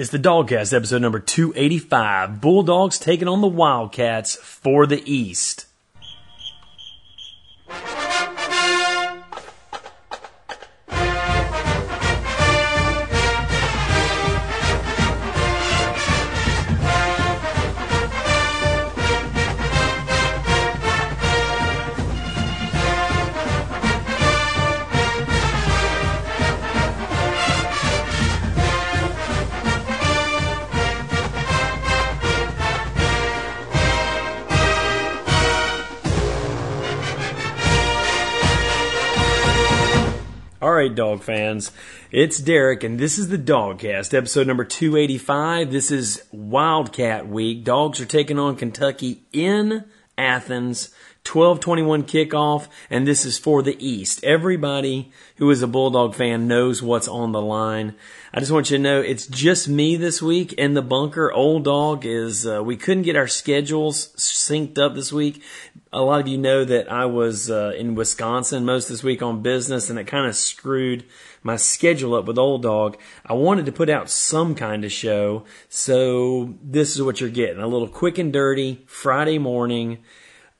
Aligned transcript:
It's 0.00 0.08
the 0.08 0.18
DawgCast 0.18 0.74
episode 0.74 1.02
number 1.02 1.20
285. 1.20 2.40
Bulldogs 2.40 2.98
taking 2.98 3.28
on 3.28 3.42
the 3.42 3.46
Wildcats 3.46 4.34
for 4.34 4.86
the 4.86 5.02
East. 5.04 5.66
Dog 40.94 41.22
fans. 41.22 41.72
It's 42.10 42.38
Derek, 42.38 42.84
and 42.84 42.98
this 42.98 43.18
is 43.18 43.28
the 43.28 43.38
DawgCast, 43.38 44.12
episode 44.14 44.46
number 44.46 44.64
285. 44.64 45.70
This 45.70 45.90
is 45.90 46.22
Wildcat 46.32 47.28
Week. 47.28 47.64
Dogs 47.64 48.00
are 48.00 48.06
taking 48.06 48.38
on 48.38 48.56
Kentucky 48.56 49.22
in 49.32 49.84
Athens. 50.18 50.90
1221 51.32 52.02
kickoff, 52.04 52.66
and 52.90 53.06
this 53.06 53.24
is 53.24 53.38
for 53.38 53.62
the 53.62 53.76
East. 53.78 54.24
Everybody 54.24 55.12
who 55.36 55.48
is 55.50 55.62
a 55.62 55.68
Bulldog 55.68 56.16
fan 56.16 56.48
knows 56.48 56.82
what's 56.82 57.06
on 57.06 57.30
the 57.30 57.40
line. 57.40 57.94
I 58.34 58.40
just 58.40 58.50
want 58.50 58.68
you 58.68 58.78
to 58.78 58.82
know 58.82 59.00
it's 59.00 59.28
just 59.28 59.68
me 59.68 59.94
this 59.94 60.20
week 60.20 60.52
in 60.54 60.74
the 60.74 60.82
bunker. 60.82 61.32
Old 61.32 61.64
Dog 61.64 62.04
is, 62.04 62.46
uh, 62.46 62.64
we 62.64 62.76
couldn't 62.76 63.04
get 63.04 63.14
our 63.14 63.28
schedules 63.28 64.08
synced 64.16 64.78
up 64.78 64.96
this 64.96 65.12
week. 65.12 65.40
A 65.92 66.02
lot 66.02 66.20
of 66.20 66.26
you 66.26 66.36
know 66.36 66.64
that 66.64 66.90
I 66.90 67.06
was 67.06 67.48
uh, 67.48 67.74
in 67.78 67.94
Wisconsin 67.94 68.64
most 68.64 68.88
this 68.88 69.04
week 69.04 69.22
on 69.22 69.42
business, 69.42 69.88
and 69.88 70.00
it 70.00 70.08
kind 70.08 70.26
of 70.26 70.34
screwed 70.34 71.04
my 71.44 71.54
schedule 71.54 72.14
up 72.14 72.24
with 72.24 72.38
Old 72.38 72.62
Dog. 72.62 72.98
I 73.24 73.34
wanted 73.34 73.66
to 73.66 73.72
put 73.72 73.88
out 73.88 74.10
some 74.10 74.56
kind 74.56 74.84
of 74.84 74.90
show, 74.90 75.44
so 75.68 76.54
this 76.60 76.96
is 76.96 77.02
what 77.02 77.20
you're 77.20 77.30
getting 77.30 77.62
a 77.62 77.68
little 77.68 77.88
quick 77.88 78.18
and 78.18 78.32
dirty 78.32 78.82
Friday 78.86 79.38
morning 79.38 79.98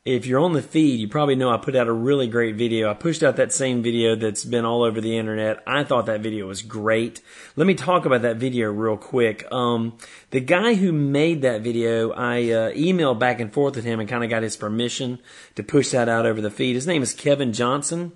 if 0.04 0.24
you're 0.24 0.40
on 0.40 0.54
the 0.54 0.62
feed, 0.62 0.98
you 0.98 1.08
probably 1.08 1.36
know 1.36 1.50
I 1.50 1.58
put 1.58 1.76
out 1.76 1.86
a 1.86 1.92
really 1.92 2.26
great 2.26 2.56
video. 2.56 2.90
I 2.90 2.94
pushed 2.94 3.22
out 3.22 3.36
that 3.36 3.52
same 3.52 3.82
video 3.82 4.16
that's 4.16 4.46
been 4.46 4.64
all 4.64 4.82
over 4.82 4.98
the 4.98 5.18
internet. 5.18 5.62
I 5.66 5.84
thought 5.84 6.06
that 6.06 6.22
video 6.22 6.46
was 6.46 6.62
great. 6.62 7.20
Let 7.54 7.66
me 7.66 7.74
talk 7.74 8.06
about 8.06 8.22
that 8.22 8.38
video 8.38 8.70
real 8.70 8.96
quick. 8.96 9.46
Um, 9.52 9.98
the 10.30 10.40
guy 10.40 10.74
who 10.74 10.90
made 10.92 11.42
that 11.42 11.60
video, 11.60 12.12
I 12.12 12.38
uh, 12.44 12.72
emailed 12.72 13.18
back 13.18 13.40
and 13.40 13.52
forth 13.52 13.76
with 13.76 13.84
him 13.84 14.00
and 14.00 14.08
kind 14.08 14.24
of 14.24 14.30
got 14.30 14.42
his 14.42 14.56
permission 14.56 15.18
to 15.54 15.62
push 15.62 15.90
that 15.90 16.08
out 16.08 16.24
over 16.24 16.40
the 16.40 16.50
feed. 16.50 16.76
His 16.76 16.86
name 16.86 17.02
is 17.02 17.12
Kevin 17.12 17.52
Johnson. 17.52 18.12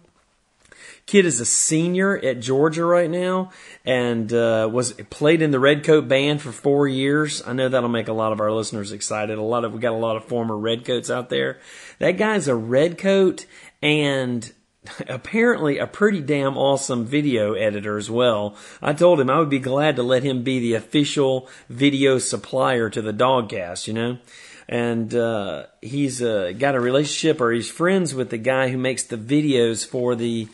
Kid 1.07 1.27
is 1.27 1.39
a 1.39 1.45
senior 1.45 2.17
at 2.17 2.41
Georgia 2.41 2.85
right 2.85 3.11
now 3.11 3.51
and 3.85 4.33
uh, 4.33 4.69
was 4.73 4.93
played 5.11 5.43
in 5.43 5.51
the 5.51 5.61
Redcoat 5.61 6.09
band 6.09 6.41
for 6.41 6.51
four 6.51 6.89
years. 6.89 7.43
I 7.47 7.53
know 7.53 7.69
that'll 7.69 7.91
make 7.91 8.09
a 8.09 8.15
lot 8.15 8.33
of 8.33 8.41
our 8.41 8.51
listeners 8.51 8.91
excited. 8.91 9.37
A 9.37 9.43
lot 9.43 9.65
of 9.65 9.75
we 9.75 9.81
got 9.81 9.93
a 9.93 9.97
lot 9.97 10.17
of 10.17 10.25
former 10.25 10.57
Redcoats 10.57 11.11
out 11.11 11.29
there. 11.29 11.59
That 11.99 12.13
guy's 12.13 12.49
a 12.49 12.55
Redcoat 12.55 13.45
and 13.83 14.51
apparently 15.09 15.79
a 15.79 15.87
pretty 15.87 16.21
damn 16.21 16.57
awesome 16.57 17.05
video 17.05 17.53
editor 17.53 17.99
as 17.99 18.11
well. 18.11 18.57
I 18.81 18.95
told 18.95 19.21
him 19.21 19.29
I 19.29 19.39
would 19.39 19.51
be 19.51 19.59
glad 19.59 19.97
to 19.97 20.03
let 20.03 20.23
him 20.23 20.43
be 20.43 20.59
the 20.59 20.75
official 20.75 21.51
video 21.69 22.19
supplier 22.19 22.89
to 22.89 23.03
the 23.03 23.13
DawgCast, 23.13 23.87
you 23.87 23.93
know 23.93 24.19
and 24.69 25.15
uh, 25.15 25.65
he's 25.83 26.23
uh, 26.23 26.53
got 26.57 26.75
a 26.75 26.81
relationship 26.81 27.41
or 27.41 27.53
he's 27.53 27.71
friends 27.71 28.15
with 28.15 28.31
the 28.31 28.39
guy 28.39 28.71
who 28.71 28.79
makes 28.79 29.03
the 29.03 29.17
videos 29.19 29.87
for 29.87 30.15
the 30.15 30.49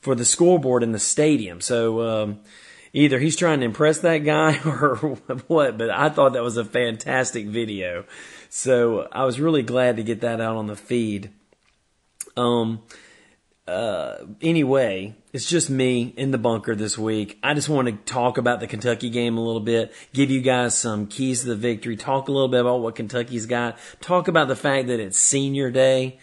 for 0.00 0.14
the 0.14 0.24
scoreboard 0.24 0.82
in 0.82 0.92
the 0.92 0.98
stadium. 0.98 1.60
So 1.60 2.00
um, 2.00 2.40
either 2.92 3.18
he's 3.18 3.36
trying 3.36 3.60
to 3.60 3.66
impress 3.66 3.98
that 4.00 4.18
guy 4.18 4.58
or 4.64 4.96
what, 5.46 5.78
but 5.78 5.90
I 5.90 6.08
thought 6.08 6.32
that 6.32 6.42
was 6.42 6.56
a 6.56 6.64
fantastic 6.64 7.46
video. 7.46 8.04
So 8.48 9.08
I 9.12 9.24
was 9.24 9.40
really 9.40 9.62
glad 9.62 9.96
to 9.96 10.02
get 10.02 10.22
that 10.22 10.40
out 10.40 10.56
on 10.56 10.66
the 10.66 10.76
feed. 10.76 11.30
Um, 12.36 12.82
uh, 13.68 14.24
anyway, 14.40 15.14
it's 15.32 15.48
just 15.48 15.70
me 15.70 16.12
in 16.16 16.32
the 16.32 16.38
bunker 16.38 16.74
this 16.74 16.98
week. 16.98 17.38
I 17.42 17.54
just 17.54 17.68
want 17.68 17.86
to 17.86 18.12
talk 18.12 18.36
about 18.36 18.58
the 18.58 18.66
Kentucky 18.66 19.10
game 19.10 19.38
a 19.38 19.44
little 19.44 19.60
bit, 19.60 19.92
give 20.12 20.30
you 20.30 20.40
guys 20.40 20.76
some 20.76 21.06
keys 21.06 21.42
to 21.42 21.48
the 21.48 21.56
victory, 21.56 21.96
talk 21.96 22.26
a 22.26 22.32
little 22.32 22.48
bit 22.48 22.62
about 22.62 22.80
what 22.80 22.96
Kentucky's 22.96 23.46
got, 23.46 23.78
talk 24.00 24.26
about 24.26 24.48
the 24.48 24.56
fact 24.56 24.88
that 24.88 24.98
it's 24.98 25.18
senior 25.18 25.70
day. 25.70 26.18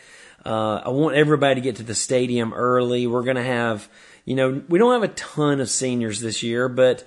Uh, 0.48 0.82
I 0.86 0.90
want 0.90 1.18
everybody 1.18 1.56
to 1.56 1.62
get 1.62 1.76
to 1.76 1.84
the 1.84 1.94
stadium 1.94 2.54
early. 2.54 3.06
We're 3.06 3.24
going 3.24 3.36
to 3.36 3.44
have, 3.44 3.90
you 4.24 4.34
know, 4.34 4.64
we 4.70 4.80
don't 4.80 4.94
have 4.94 5.04
a 5.04 5.14
ton 5.14 5.60
of 5.60 5.70
seniors 5.70 6.22
this 6.22 6.42
year, 6.42 6.70
but 6.70 7.06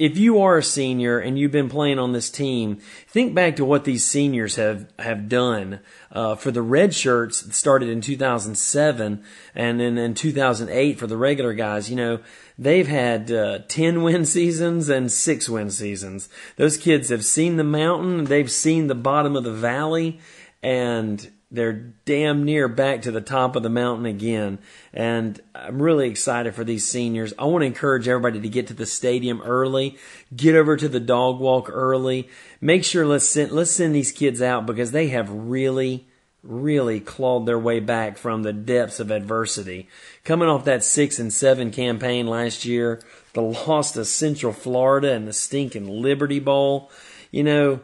if 0.00 0.18
you 0.18 0.40
are 0.40 0.58
a 0.58 0.64
senior 0.64 1.20
and 1.20 1.38
you've 1.38 1.52
been 1.52 1.68
playing 1.68 2.00
on 2.00 2.10
this 2.10 2.28
team, 2.28 2.80
think 3.06 3.36
back 3.36 3.54
to 3.54 3.64
what 3.64 3.84
these 3.84 4.04
seniors 4.04 4.56
have 4.56 4.92
have 4.98 5.28
done 5.28 5.78
uh, 6.10 6.34
for 6.34 6.50
the 6.50 6.60
red 6.60 6.92
shirts. 6.92 7.42
That 7.42 7.54
started 7.54 7.88
in 7.88 8.00
2007, 8.00 9.22
and 9.54 9.80
then 9.80 9.98
in 9.98 10.14
2008 10.14 10.98
for 10.98 11.06
the 11.06 11.16
regular 11.16 11.54
guys. 11.54 11.88
You 11.88 11.94
know, 11.94 12.18
they've 12.58 12.88
had 12.88 13.30
uh, 13.30 13.60
10 13.68 14.02
win 14.02 14.24
seasons 14.24 14.88
and 14.88 15.12
six 15.12 15.48
win 15.48 15.70
seasons. 15.70 16.28
Those 16.56 16.76
kids 16.76 17.10
have 17.10 17.24
seen 17.24 17.56
the 17.56 17.62
mountain, 17.62 18.24
they've 18.24 18.50
seen 18.50 18.88
the 18.88 18.96
bottom 18.96 19.36
of 19.36 19.44
the 19.44 19.52
valley, 19.52 20.18
and 20.64 21.30
they're 21.52 21.92
damn 22.06 22.44
near 22.44 22.66
back 22.66 23.02
to 23.02 23.10
the 23.10 23.20
top 23.20 23.56
of 23.56 23.62
the 23.62 23.68
mountain 23.68 24.06
again. 24.06 24.58
And 24.94 25.38
I'm 25.54 25.80
really 25.80 26.08
excited 26.08 26.54
for 26.54 26.64
these 26.64 26.88
seniors. 26.88 27.34
I 27.38 27.44
want 27.44 27.62
to 27.62 27.66
encourage 27.66 28.08
everybody 28.08 28.40
to 28.40 28.48
get 28.48 28.68
to 28.68 28.74
the 28.74 28.86
stadium 28.86 29.42
early, 29.42 29.98
get 30.34 30.54
over 30.54 30.78
to 30.78 30.88
the 30.88 30.98
dog 30.98 31.40
walk 31.40 31.68
early. 31.70 32.28
Make 32.60 32.84
sure 32.84 33.06
let's 33.06 33.28
send, 33.28 33.52
let's 33.52 33.70
send 33.70 33.94
these 33.94 34.12
kids 34.12 34.40
out 34.40 34.64
because 34.64 34.92
they 34.92 35.08
have 35.08 35.28
really, 35.30 36.08
really 36.42 37.00
clawed 37.00 37.44
their 37.44 37.58
way 37.58 37.80
back 37.80 38.16
from 38.16 38.42
the 38.42 38.54
depths 38.54 38.98
of 38.98 39.10
adversity. 39.10 39.88
Coming 40.24 40.48
off 40.48 40.64
that 40.64 40.82
six 40.82 41.18
and 41.18 41.30
seven 41.30 41.70
campaign 41.70 42.26
last 42.26 42.64
year, 42.64 43.02
the 43.34 43.42
loss 43.42 43.92
to 43.92 44.06
Central 44.06 44.54
Florida 44.54 45.12
and 45.12 45.28
the 45.28 45.34
stinking 45.34 45.86
Liberty 45.86 46.40
Bowl, 46.40 46.90
you 47.30 47.44
know, 47.44 47.80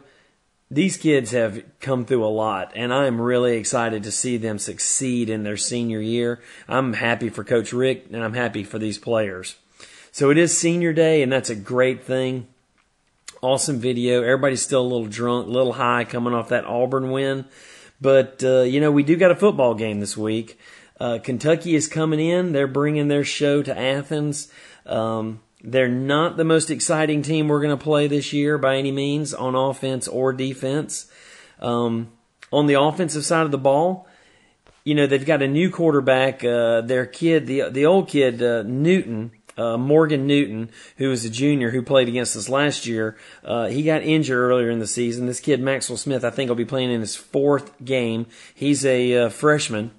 these 0.71 0.97
kids 0.97 1.31
have 1.31 1.63
come 1.79 2.05
through 2.05 2.25
a 2.25 2.27
lot, 2.27 2.71
and 2.75 2.93
I'm 2.93 3.19
really 3.19 3.57
excited 3.57 4.03
to 4.03 4.11
see 4.11 4.37
them 4.37 4.59
succeed 4.59 5.29
in 5.29 5.43
their 5.43 5.57
senior 5.57 5.99
year. 5.99 6.41
I'm 6.67 6.93
happy 6.93 7.29
for 7.29 7.43
Coach 7.43 7.73
Richt, 7.73 8.11
and 8.11 8.23
I'm 8.23 8.35
happy 8.35 8.63
for 8.63 8.77
these 8.77 8.99
players. 8.99 9.55
So 10.11 10.29
it 10.29 10.37
is 10.37 10.57
senior 10.57 10.93
day, 10.93 11.23
and 11.23 11.31
that's 11.31 11.49
a 11.49 11.55
great 11.55 12.03
thing. 12.03 12.47
Awesome 13.41 13.79
video. 13.79 14.21
Everybody's 14.21 14.61
still 14.61 14.81
a 14.81 14.83
little 14.83 15.07
drunk, 15.07 15.47
a 15.47 15.51
little 15.51 15.73
high 15.73 16.03
coming 16.03 16.33
off 16.33 16.49
that 16.49 16.65
Auburn 16.65 17.09
win. 17.11 17.45
But, 18.01 18.43
uh, 18.43 18.61
you 18.61 18.79
know, 18.79 18.91
we 18.91 19.03
do 19.03 19.15
got 19.15 19.31
a 19.31 19.35
football 19.35 19.73
game 19.73 19.99
this 19.99 20.17
week. 20.17 20.59
Uh, 20.99 21.19
Kentucky 21.23 21.75
is 21.75 21.87
coming 21.87 22.19
in. 22.19 22.51
They're 22.51 22.67
bringing 22.67 23.07
their 23.07 23.23
show 23.23 23.63
to 23.63 23.77
Athens. 23.77 24.51
Um, 24.85 25.41
they're 25.61 25.89
not 25.89 26.37
the 26.37 26.43
most 26.43 26.69
exciting 26.69 27.21
team 27.21 27.47
we're 27.47 27.61
going 27.61 27.77
to 27.77 27.83
play 27.83 28.07
this 28.07 28.31
year 28.31 28.57
by 28.57 28.77
any 28.77 28.91
means 28.91 29.33
on 29.33 29.55
offense 29.55 30.07
or 30.07 30.31
defense. 30.31 31.11
Um, 31.59 32.11
on 32.51 32.65
the 32.65 32.79
offensive 32.79 33.25
side 33.25 33.45
of 33.45 33.51
the 33.51 33.57
ball, 33.57 34.07
you 34.83 34.95
know 34.95 35.05
they've 35.05 35.25
got 35.25 35.41
a 35.41 35.47
new 35.47 35.69
quarterback. 35.69 36.43
Uh, 36.43 36.81
their 36.81 37.05
kid, 37.05 37.45
the 37.45 37.69
the 37.69 37.85
old 37.85 38.07
kid 38.07 38.41
uh, 38.41 38.63
Newton, 38.63 39.31
uh, 39.57 39.77
Morgan 39.77 40.25
Newton, 40.25 40.71
who 40.97 41.09
was 41.09 41.25
a 41.25 41.29
junior 41.29 41.69
who 41.69 41.83
played 41.83 42.07
against 42.07 42.35
us 42.35 42.49
last 42.49 42.87
year. 42.87 43.17
Uh, 43.43 43.67
he 43.67 43.83
got 43.83 44.01
injured 44.01 44.37
earlier 44.37 44.69
in 44.69 44.79
the 44.79 44.87
season. 44.87 45.25
This 45.25 45.41
kid 45.41 45.61
Maxwell 45.61 45.97
Smith, 45.97 46.23
I 46.23 46.29
think, 46.29 46.47
will 46.47 46.55
be 46.55 46.65
playing 46.65 46.91
in 46.91 47.01
his 47.01 47.15
fourth 47.15 47.83
game. 47.83 48.25
He's 48.55 48.85
a 48.85 49.25
uh, 49.25 49.29
freshman. 49.29 49.91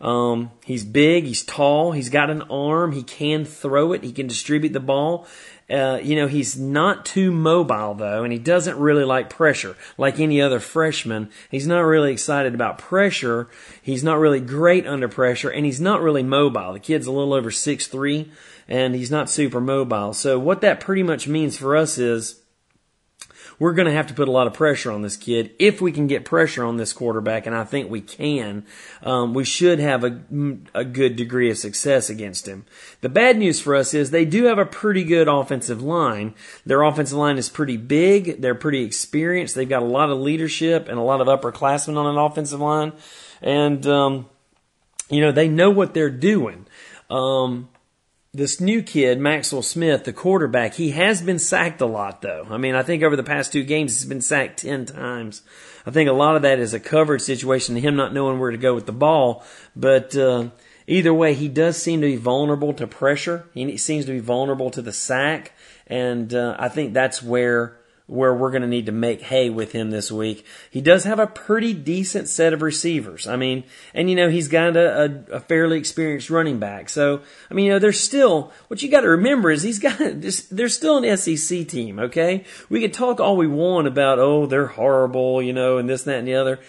Um, 0.00 0.52
he's 0.64 0.84
big, 0.84 1.24
he's 1.24 1.42
tall, 1.42 1.92
he's 1.92 2.08
got 2.08 2.30
an 2.30 2.42
arm, 2.42 2.92
he 2.92 3.02
can 3.02 3.44
throw 3.44 3.92
it, 3.92 4.04
he 4.04 4.12
can 4.12 4.28
distribute 4.28 4.72
the 4.72 4.80
ball. 4.80 5.26
Uh, 5.70 5.98
you 6.02 6.16
know, 6.16 6.28
he's 6.28 6.56
not 6.56 7.04
too 7.04 7.30
mobile 7.30 7.94
though, 7.94 8.24
and 8.24 8.32
he 8.32 8.38
doesn't 8.38 8.78
really 8.78 9.04
like 9.04 9.28
pressure 9.28 9.76
like 9.98 10.18
any 10.18 10.40
other 10.40 10.60
freshman. 10.60 11.28
He's 11.50 11.66
not 11.66 11.80
really 11.80 12.12
excited 12.12 12.54
about 12.54 12.78
pressure. 12.78 13.48
He's 13.82 14.02
not 14.02 14.18
really 14.18 14.40
great 14.40 14.86
under 14.86 15.08
pressure, 15.08 15.50
and 15.50 15.66
he's 15.66 15.80
not 15.80 16.00
really 16.00 16.22
mobile. 16.22 16.72
The 16.72 16.80
kid's 16.80 17.06
a 17.06 17.12
little 17.12 17.34
over 17.34 17.50
six 17.50 17.86
three, 17.86 18.30
and 18.66 18.94
he's 18.94 19.10
not 19.10 19.28
super 19.28 19.60
mobile. 19.60 20.14
So 20.14 20.38
what 20.38 20.62
that 20.62 20.80
pretty 20.80 21.02
much 21.02 21.28
means 21.28 21.58
for 21.58 21.76
us 21.76 21.98
is 21.98 22.40
we're 23.58 23.72
going 23.72 23.86
to 23.86 23.92
have 23.92 24.06
to 24.06 24.14
put 24.14 24.28
a 24.28 24.32
lot 24.32 24.46
of 24.46 24.54
pressure 24.54 24.90
on 24.90 25.02
this 25.02 25.16
kid. 25.16 25.50
If 25.58 25.80
we 25.80 25.90
can 25.90 26.06
get 26.06 26.24
pressure 26.24 26.64
on 26.64 26.76
this 26.76 26.92
quarterback, 26.92 27.46
and 27.46 27.56
I 27.56 27.64
think 27.64 27.90
we 27.90 28.00
can, 28.00 28.64
um, 29.02 29.34
we 29.34 29.44
should 29.44 29.80
have 29.80 30.04
a, 30.04 30.20
a 30.74 30.84
good 30.84 31.16
degree 31.16 31.50
of 31.50 31.58
success 31.58 32.08
against 32.08 32.46
him. 32.46 32.64
The 33.00 33.08
bad 33.08 33.36
news 33.36 33.60
for 33.60 33.74
us 33.74 33.94
is 33.94 34.10
they 34.10 34.24
do 34.24 34.44
have 34.44 34.58
a 34.58 34.66
pretty 34.66 35.04
good 35.04 35.28
offensive 35.28 35.82
line. 35.82 36.34
Their 36.64 36.82
offensive 36.82 37.18
line 37.18 37.38
is 37.38 37.48
pretty 37.48 37.76
big. 37.76 38.40
They're 38.40 38.54
pretty 38.54 38.84
experienced. 38.84 39.54
They've 39.54 39.68
got 39.68 39.82
a 39.82 39.86
lot 39.86 40.10
of 40.10 40.18
leadership 40.18 40.88
and 40.88 40.98
a 40.98 41.02
lot 41.02 41.20
of 41.20 41.26
upperclassmen 41.26 41.96
on 41.96 42.06
an 42.06 42.16
offensive 42.16 42.60
line. 42.60 42.92
And, 43.42 43.86
um, 43.86 44.28
you 45.10 45.20
know, 45.20 45.32
they 45.32 45.48
know 45.48 45.70
what 45.70 45.94
they're 45.94 46.10
doing. 46.10 46.66
Um, 47.10 47.70
this 48.38 48.60
new 48.60 48.82
kid, 48.82 49.18
Maxwell 49.18 49.62
Smith, 49.62 50.04
the 50.04 50.12
quarterback, 50.12 50.74
he 50.74 50.92
has 50.92 51.20
been 51.20 51.40
sacked 51.40 51.80
a 51.80 51.86
lot 51.86 52.22
though. 52.22 52.46
I 52.48 52.56
mean, 52.56 52.76
I 52.76 52.84
think 52.84 53.02
over 53.02 53.16
the 53.16 53.24
past 53.24 53.52
two 53.52 53.64
games, 53.64 53.98
he's 53.98 54.08
been 54.08 54.20
sacked 54.20 54.60
10 54.60 54.86
times. 54.86 55.42
I 55.84 55.90
think 55.90 56.08
a 56.08 56.12
lot 56.12 56.36
of 56.36 56.42
that 56.42 56.60
is 56.60 56.72
a 56.72 56.80
coverage 56.80 57.22
situation, 57.22 57.74
him 57.76 57.96
not 57.96 58.14
knowing 58.14 58.38
where 58.38 58.52
to 58.52 58.56
go 58.56 58.74
with 58.74 58.86
the 58.86 58.92
ball. 58.92 59.44
But, 59.74 60.16
uh, 60.16 60.50
either 60.86 61.12
way, 61.12 61.34
he 61.34 61.48
does 61.48 61.76
seem 61.76 62.00
to 62.00 62.06
be 62.06 62.16
vulnerable 62.16 62.72
to 62.74 62.86
pressure. 62.86 63.46
He 63.54 63.76
seems 63.76 64.04
to 64.06 64.12
be 64.12 64.20
vulnerable 64.20 64.70
to 64.70 64.82
the 64.82 64.92
sack. 64.92 65.52
And, 65.88 66.32
uh, 66.32 66.54
I 66.58 66.68
think 66.68 66.94
that's 66.94 67.22
where 67.22 67.77
where 68.08 68.34
we're 68.34 68.50
going 68.50 68.62
to 68.62 68.68
need 68.68 68.86
to 68.86 68.92
make 68.92 69.20
hay 69.20 69.50
with 69.50 69.72
him 69.72 69.90
this 69.90 70.10
week. 70.10 70.44
He 70.70 70.80
does 70.80 71.04
have 71.04 71.18
a 71.18 71.26
pretty 71.26 71.74
decent 71.74 72.26
set 72.28 72.54
of 72.54 72.62
receivers. 72.62 73.28
I 73.28 73.36
mean, 73.36 73.64
and 73.92 74.08
you 74.08 74.16
know, 74.16 74.30
he's 74.30 74.48
got 74.48 74.76
a, 74.76 75.04
a, 75.30 75.36
a 75.36 75.40
fairly 75.40 75.78
experienced 75.78 76.30
running 76.30 76.58
back. 76.58 76.88
So, 76.88 77.20
I 77.50 77.54
mean, 77.54 77.66
you 77.66 77.72
know, 77.72 77.78
there's 77.78 78.00
still, 78.00 78.50
what 78.68 78.82
you 78.82 78.90
got 78.90 79.02
to 79.02 79.08
remember 79.08 79.50
is 79.50 79.62
he's 79.62 79.78
got, 79.78 79.98
there's 80.00 80.74
still 80.74 81.04
an 81.04 81.16
SEC 81.18 81.68
team, 81.68 81.98
okay? 81.98 82.44
We 82.70 82.80
can 82.80 82.92
talk 82.92 83.20
all 83.20 83.36
we 83.36 83.46
want 83.46 83.86
about, 83.86 84.18
oh, 84.18 84.46
they're 84.46 84.66
horrible, 84.66 85.42
you 85.42 85.52
know, 85.52 85.76
and 85.76 85.86
this, 85.86 86.06
and 86.06 86.14
that, 86.14 86.18
and 86.20 86.28
the 86.28 86.34
other 86.34 86.60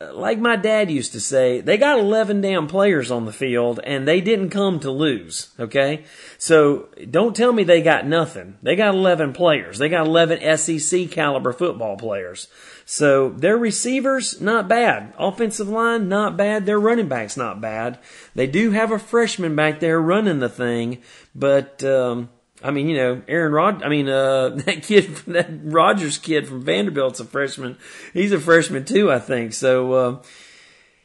like 0.00 0.38
my 0.38 0.56
dad 0.56 0.90
used 0.90 1.12
to 1.12 1.20
say, 1.20 1.60
they 1.60 1.76
got 1.76 1.98
11 1.98 2.40
damn 2.40 2.66
players 2.66 3.10
on 3.10 3.26
the 3.26 3.32
field 3.32 3.80
and 3.84 4.08
they 4.08 4.22
didn't 4.22 4.48
come 4.48 4.80
to 4.80 4.90
lose. 4.90 5.50
Okay. 5.60 6.04
So 6.38 6.88
don't 7.10 7.36
tell 7.36 7.52
me 7.52 7.64
they 7.64 7.82
got 7.82 8.06
nothing. 8.06 8.56
They 8.62 8.76
got 8.76 8.94
11 8.94 9.34
players. 9.34 9.78
They 9.78 9.90
got 9.90 10.06
11 10.06 10.56
SEC 10.56 11.10
caliber 11.10 11.52
football 11.52 11.98
players. 11.98 12.48
So 12.86 13.28
their 13.28 13.58
receivers, 13.58 14.40
not 14.40 14.68
bad. 14.68 15.12
Offensive 15.18 15.68
line, 15.68 16.08
not 16.08 16.36
bad. 16.36 16.64
Their 16.64 16.80
running 16.80 17.08
backs, 17.08 17.36
not 17.36 17.60
bad. 17.60 17.98
They 18.34 18.46
do 18.46 18.70
have 18.70 18.90
a 18.90 18.98
freshman 18.98 19.54
back 19.54 19.80
there 19.80 20.00
running 20.00 20.38
the 20.38 20.48
thing, 20.48 20.98
but, 21.34 21.84
um, 21.84 22.30
I 22.62 22.70
mean, 22.70 22.88
you 22.88 22.96
know, 22.96 23.22
Aaron 23.28 23.52
Rod. 23.52 23.82
I 23.82 23.88
mean, 23.88 24.08
uh, 24.08 24.48
that 24.66 24.82
kid, 24.82 25.16
that 25.26 25.48
Rodgers 25.62 26.18
kid 26.18 26.48
from 26.48 26.62
Vanderbilt's 26.62 27.20
a 27.20 27.24
freshman. 27.24 27.78
He's 28.12 28.32
a 28.32 28.40
freshman 28.40 28.84
too, 28.84 29.10
I 29.10 29.18
think. 29.18 29.52
So, 29.52 29.92
uh, 29.92 30.22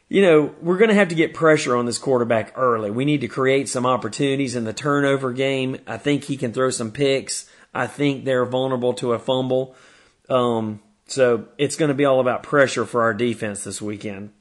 you 0.10 0.22
know, 0.22 0.54
we're 0.62 0.78
going 0.78 0.90
to 0.90 0.96
have 0.96 1.10
to 1.10 1.16
get 1.16 1.34
pressure 1.34 1.75
on 1.75 1.86
this 1.86 1.98
quarterback 1.98 2.54
early. 2.56 2.92
We 2.92 3.06
need 3.06 3.22
to 3.22 3.28
create 3.28 3.69
some 3.69 3.86
opportunities 3.86 4.56
in 4.56 4.63
the 4.63 4.74
turnover 4.74 5.34
game. 5.34 5.78
I 5.88 5.98
think 5.98 6.25
he 6.25 6.38
can 6.38 6.54
throw 6.54 6.69
some 6.69 6.92
picks. 6.92 7.50
I 7.74 7.88
think 7.88 8.24
they're 8.24 8.46
vulnerable 8.46 8.94
to 8.96 9.13
a 9.13 9.19
fumble. 9.19 9.75
Um, 10.30 10.81
so 11.07 11.48
it's 11.57 11.75
going 11.75 11.90
to 11.90 11.96
be 11.96 12.06
all 12.06 12.19
about 12.19 12.44
pressure 12.44 12.86
for 12.86 13.02
our 13.02 13.13
defense 13.13 13.63
this 13.63 13.81
weekend. 13.81 14.31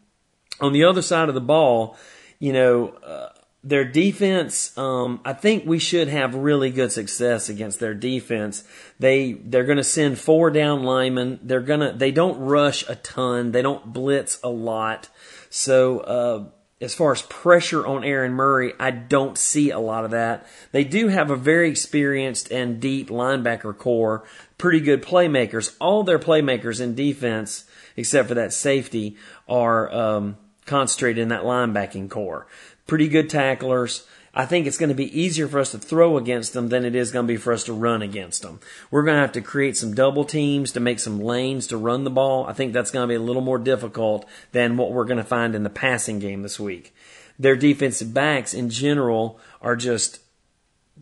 On 0.61 0.73
the 0.73 0.85
other 0.85 1.03
side 1.03 1.29
of 1.29 1.35
the 1.35 1.41
ball, 1.41 1.97
you 2.39 2.53
know, 2.53 2.89
uh, 2.89 3.29
their 3.65 3.85
defense, 3.85 4.77
um, 4.77 5.21
I 5.25 5.33
think 5.33 5.65
we 5.65 5.79
should 5.79 6.09
have 6.09 6.35
really 6.35 6.71
good 6.71 6.93
success 6.93 7.49
against 7.49 7.81
their 7.81 7.95
defense. 7.95 8.63
They 8.99 9.33
they're 9.33 9.65
going 9.65 9.79
to 9.79 9.85
send 9.85 10.19
four 10.19 10.51
down 10.51 10.83
linemen. 10.83 11.41
They're 11.43 11.61
gonna 11.61 11.95
they 11.95 12.11
don't 12.11 12.39
rush 12.39 12.87
a 12.89 12.95
ton. 12.97 13.53
They 13.53 13.63
don't 13.63 13.93
blitz 13.93 14.39
a 14.45 14.51
lot. 14.51 15.09
So 15.49 16.01
uh, 16.01 16.45
as 16.83 16.95
far 16.95 17.13
as 17.13 17.23
pressure 17.23 17.87
on 17.87 18.05
Aaron 18.05 18.33
Murray, 18.33 18.75
I 18.79 18.91
don't 18.91 19.39
see 19.39 19.71
a 19.71 19.79
lot 19.79 20.05
of 20.05 20.11
that. 20.11 20.47
They 20.73 20.85
do 20.85 21.09
have 21.09 21.31
a 21.31 21.37
very 21.37 21.71
experienced 21.71 22.53
and 22.53 22.81
deep 22.81 23.09
linebacker 23.09 23.77
core, 23.77 24.25
pretty 24.59 24.81
good 24.81 25.03
playmakers. 25.03 25.75
All 25.81 26.05
their 26.05 26.19
playmakers 26.19 26.83
in 26.83 26.95
defense, 26.95 27.65
except 27.97 28.29
for 28.29 28.35
that 28.35 28.53
safety, 28.53 29.17
are 29.49 29.91
um, 29.95 30.37
concentrated 30.67 31.23
in 31.23 31.29
that 31.29 31.45
linebacking 31.45 32.11
core 32.11 32.47
pretty 32.87 33.09
good 33.09 33.31
tacklers. 33.31 34.07
I 34.37 34.47
think 34.47 34.67
it's 34.67 34.79
going 34.79 34.89
to 34.89 34.97
be 34.97 35.19
easier 35.19 35.47
for 35.47 35.61
us 35.61 35.71
to 35.71 35.79
throw 35.79 36.17
against 36.17 36.55
them 36.55 36.69
than 36.69 36.85
it 36.85 36.97
is 36.97 37.13
going 37.13 37.27
to 37.27 37.33
be 37.33 37.37
for 37.37 37.53
us 37.53 37.65
to 37.65 37.73
run 37.73 38.03
against 38.03 38.43
them. 38.43 38.59
We're 38.91 39.05
going 39.05 39.15
to 39.15 39.21
have 39.21 39.33
to 39.33 39.41
create 39.41 39.77
some 39.77 39.95
double 39.95 40.25
teams 40.25 40.73
to 40.73 40.81
make 40.81 40.99
some 40.99 41.21
lanes 41.21 41.69
to 41.69 41.77
run 41.77 42.03
the 42.03 42.11
ball. 42.11 42.45
I 42.47 42.53
think 42.53 42.73
that's 42.73 42.91
going 42.91 43.05
to 43.05 43.13
be 43.13 43.15
a 43.15 43.21
little 43.21 43.43
more 43.43 43.59
difficult 43.59 44.27
than 44.51 44.77
what 44.77 44.93
we're 44.93 45.05
going 45.05 45.19
to 45.19 45.25
find 45.25 45.55
in 45.55 45.63
the 45.63 45.71
passing 45.71 46.19
game 46.19 46.43
this 46.43 46.59
week. 46.59 46.93
Their 47.39 47.55
defensive 47.55 48.13
backs 48.13 48.55
in 48.55 48.71
general 48.71 49.39
are 49.63 49.77
just 49.77 50.19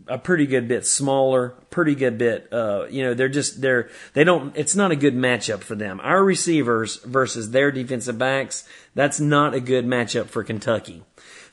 a 0.07 0.17
pretty 0.17 0.45
good 0.45 0.67
bit 0.67 0.85
smaller, 0.85 1.49
pretty 1.69 1.95
good 1.95 2.17
bit, 2.17 2.51
uh, 2.51 2.85
you 2.89 3.03
know, 3.03 3.13
they're 3.13 3.29
just, 3.29 3.61
they're, 3.61 3.89
they 4.13 4.23
don't, 4.23 4.55
it's 4.55 4.75
not 4.75 4.91
a 4.91 4.95
good 4.95 5.15
matchup 5.15 5.61
for 5.61 5.75
them. 5.75 5.99
Our 6.03 6.23
receivers 6.23 6.97
versus 6.97 7.51
their 7.51 7.71
defensive 7.71 8.17
backs, 8.17 8.67
that's 8.95 9.19
not 9.19 9.53
a 9.53 9.59
good 9.59 9.85
matchup 9.85 10.27
for 10.27 10.43
Kentucky. 10.43 11.03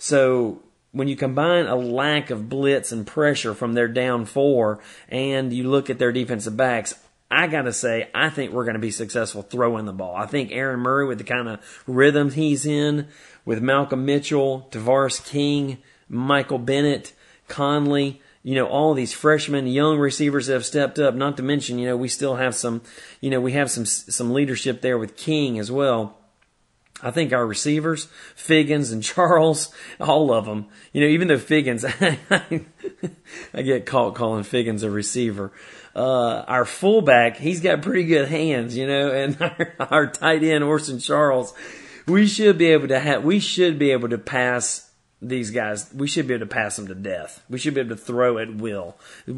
So 0.01 0.63
when 0.93 1.09
you 1.09 1.15
combine 1.15 1.67
a 1.67 1.77
lack 1.77 2.31
of 2.31 2.49
blitz 2.49 2.91
and 2.91 3.07
pressure 3.07 3.53
from 3.53 3.75
their 3.75 3.87
down 3.87 4.25
four 4.25 4.81
and 5.11 5.53
you 5.53 5.69
look 5.69 5.91
at 5.91 5.99
their 5.99 6.11
defensive 6.11 6.57
backs, 6.57 6.95
I 7.31 7.49
gotta 7.49 7.75
say, 7.75 8.09
I 8.15 8.31
think 8.31 8.51
we're 8.51 8.65
gonna 8.65 8.79
be 8.79 8.91
successful 8.91 9.43
throwing 9.43 9.85
the 9.85 9.93
ball. 9.93 10.17
I 10.17 10.25
think 10.25 10.53
Aaron 10.53 10.81
Murray 10.81 11.07
with 11.07 11.19
the 11.19 11.25
kind 11.25 11.49
of 11.49 11.83
rhythm 11.87 12.31
he's 12.31 12.65
in, 12.65 13.09
with 13.45 13.61
Malcolm 13.61 14.07
Mitchell, 14.07 14.69
Tavares 14.71 15.23
King, 15.25 15.77
Michael 16.09 16.59
Bennett, 16.59 17.13
Conley, 17.47 18.23
you 18.43 18.55
know, 18.55 18.67
all 18.67 18.95
these 18.95 19.13
freshmen, 19.13 19.67
young 19.67 19.99
receivers 19.99 20.47
have 20.47 20.65
stepped 20.65 20.99
up, 20.99 21.15
not 21.15 21.37
to 21.37 21.43
mention, 21.43 21.79
you 21.79 21.87
know, 21.87 21.97
we 21.97 22.09
still 22.09 22.37
have 22.37 22.55
some, 22.55 22.81
you 23.21 23.29
know, 23.29 23.41
we 23.41 23.53
have 23.53 23.71
some, 23.71 23.85
some 23.85 24.33
leadership 24.33 24.81
there 24.81 24.97
with 24.97 25.19
King 25.19 25.59
as 25.59 25.71
well. 25.71 26.17
I 27.03 27.11
think 27.11 27.33
our 27.33 27.47
receivers, 27.47 28.07
Figgins 28.35 28.91
and 28.91 29.03
Charles, 29.03 29.73
all 29.99 30.33
of 30.33 30.47
them, 30.47 30.67
you 30.93 31.01
know, 31.01 31.07
even 31.07 31.29
though 31.29 31.39
Figgins, 31.39 31.85
I 32.31 33.63
get 33.63 33.87
caught 33.87 34.15
calling 34.15 34.45
Figgins 34.45 34.83
a 34.83 34.91
receiver. 34.91 35.53
Uh, 35.95 36.45
our 36.47 36.65
fullback, 36.65 37.37
he's 37.37 37.61
got 37.61 37.83
pretty 37.83 38.05
good 38.05 38.29
hands, 38.29 38.77
you 38.77 38.87
know, 38.87 39.11
and 39.11 39.37
our, 39.41 39.75
our 39.79 40.07
tight 40.07 40.43
end, 40.43 40.63
Orson 40.63 40.99
Charles, 40.99 41.53
we 42.07 42.27
should 42.27 42.59
be 42.59 42.67
able 42.67 42.89
to 42.89 42.99
have, 42.99 43.25
we 43.25 43.41
should 43.41 43.79
be 43.79 43.91
able 43.91 44.09
to 44.09 44.19
pass 44.19 44.91
these 45.23 45.51
guys, 45.51 45.93
we 45.93 46.07
should 46.09 46.27
be 46.27 46.35
able 46.35 46.47
to 46.47 46.55
pass 46.55 46.77
them 46.77 46.87
to 46.87 46.95
death. 46.95 47.43
We 47.51 47.59
should 47.59 47.75
be 47.75 47.81
able 47.81 47.97
to 47.97 48.03
throw 48.03 48.39
at 48.39 48.55
will. 48.55 48.97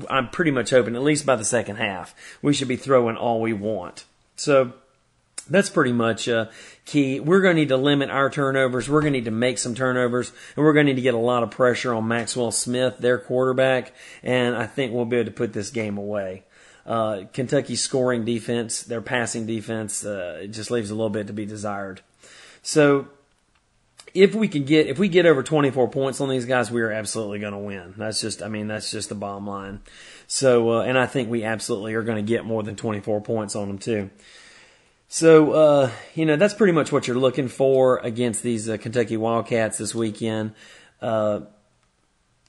I'm 0.09 0.29
pretty 0.29 0.51
much 0.51 0.71
hoping, 0.71 0.95
at 0.95 1.03
least 1.03 1.27
by 1.27 1.37
the 1.37 1.45
second 1.45 1.77
half, 1.77 2.15
we 2.41 2.53
should 2.53 2.69
be 2.69 2.77
throwing 2.77 3.17
all 3.17 3.41
we 3.41 3.53
want. 3.53 4.05
So, 4.37 4.75
that's 5.51 5.71
pretty 5.71 5.93
much 5.93 6.29
uh, 6.29 6.47
key. 6.85 7.21
We're 7.21 7.41
going 7.41 7.57
to 7.57 7.61
need 7.61 7.69
to 7.69 7.77
limit 7.77 8.11
our 8.11 8.31
turnovers. 8.31 8.89
We're 8.89 9.01
going 9.01 9.13
to 9.13 9.19
need 9.19 9.25
to 9.27 9.31
make 9.31 9.59
some 9.59 9.75
turnovers, 9.75 10.33
and 10.57 10.65
we're 10.65 10.73
going 10.73 10.87
to 10.87 10.93
need 10.93 10.97
to 10.97 11.03
get 11.03 11.15
a 11.15 11.19
lot 11.19 11.43
of 11.43 11.51
pressure 11.51 11.95
on 11.95 12.09
Maxwell 12.09 12.51
Smith, 12.51 12.99
their 12.99 13.19
quarterback, 13.19 13.93
and 14.23 14.57
I 14.57 14.67
think 14.67 14.93
we'll 14.93 15.05
be 15.05 15.17
able 15.17 15.27
to 15.27 15.37
put 15.37 15.53
this 15.53 15.71
game 15.71 15.99
away. 15.99 16.45
Uh, 16.85 17.25
Kentucky's 17.33 17.81
scoring 17.81 18.25
defense, 18.25 18.83
their 18.83 19.01
passing 19.01 19.47
defense, 19.47 20.05
uh, 20.05 20.41
it 20.43 20.49
just 20.49 20.71
leaves 20.71 20.91
a 20.91 20.95
little 20.95 21.11
bit 21.11 21.29
to 21.29 21.33
be 21.33 21.47
desired. 21.47 22.01
So 22.63 23.09
if 24.15 24.35
we 24.35 24.49
can 24.49 24.65
get 24.65 24.87
if 24.87 24.99
we 24.99 25.09
get 25.09 25.27
over 25.27 25.43
24 25.43 25.89
points 25.89 26.21
on 26.21 26.29
these 26.29 26.45
guys, 26.45 26.71
we 26.71 26.83
are 26.83 26.91
absolutely 26.91 27.39
going 27.39 27.53
to 27.53 27.59
win. 27.59 27.95
That's 27.97 28.21
just 28.21 28.43
I 28.43 28.49
mean 28.49 28.69
that's 28.69 28.91
just 28.91 29.09
the 29.09 29.15
bottom 29.15 29.47
line. 29.47 29.81
So 30.27 30.73
uh, 30.73 30.83
and 30.83 30.99
I 30.99 31.07
think 31.07 31.31
we 31.31 31.45
absolutely 31.45 31.95
are 31.95 32.03
going 32.03 32.25
to 32.25 32.29
get 32.29 32.45
more 32.45 32.63
than 32.63 32.77
24 32.77 33.21
points 33.23 33.57
on 33.57 33.69
them 33.69 33.79
too. 33.79 34.11
So, 35.15 35.53
uh, 35.53 35.91
you 36.15 36.25
know, 36.25 36.37
that's 36.37 36.55
pretty 36.55 36.73
much 36.73 36.91
what 36.91 37.07
you're 37.07 37.19
looking 37.19 37.49
for 37.49 37.99
against 37.99 38.43
these 38.43 38.67
uh, 38.67 38.79
Kentucky 38.79 39.19
Wildcats 39.19 39.77
this 39.77 39.95
weekend. 39.95 40.55
Uh, 41.03 41.41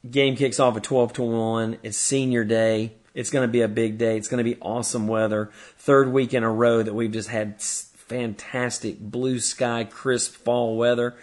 game 0.09 0.37
kicks 0.37 0.61
off 0.61 0.77
at 0.77 0.83
12 0.83 1.11
to 1.11 1.23
1. 1.23 1.79
It's 1.83 1.97
senior 1.97 2.45
day. 2.45 2.93
It's 3.13 3.31
going 3.31 3.45
to 3.45 3.51
be 3.51 3.59
a 3.63 3.67
big 3.67 3.97
day. 3.97 4.15
It's 4.15 4.29
going 4.29 4.37
to 4.37 4.49
be 4.49 4.57
awesome 4.61 5.09
weather. 5.09 5.51
Third 5.77 6.13
week 6.13 6.33
in 6.33 6.43
a 6.43 6.49
row 6.49 6.81
that 6.81 6.93
we've 6.93 7.11
just 7.11 7.27
had 7.27 7.61
fantastic 7.61 8.97
blue 8.97 9.39
sky, 9.39 9.83
crisp 9.83 10.33
fall 10.33 10.77
weather. 10.77 11.15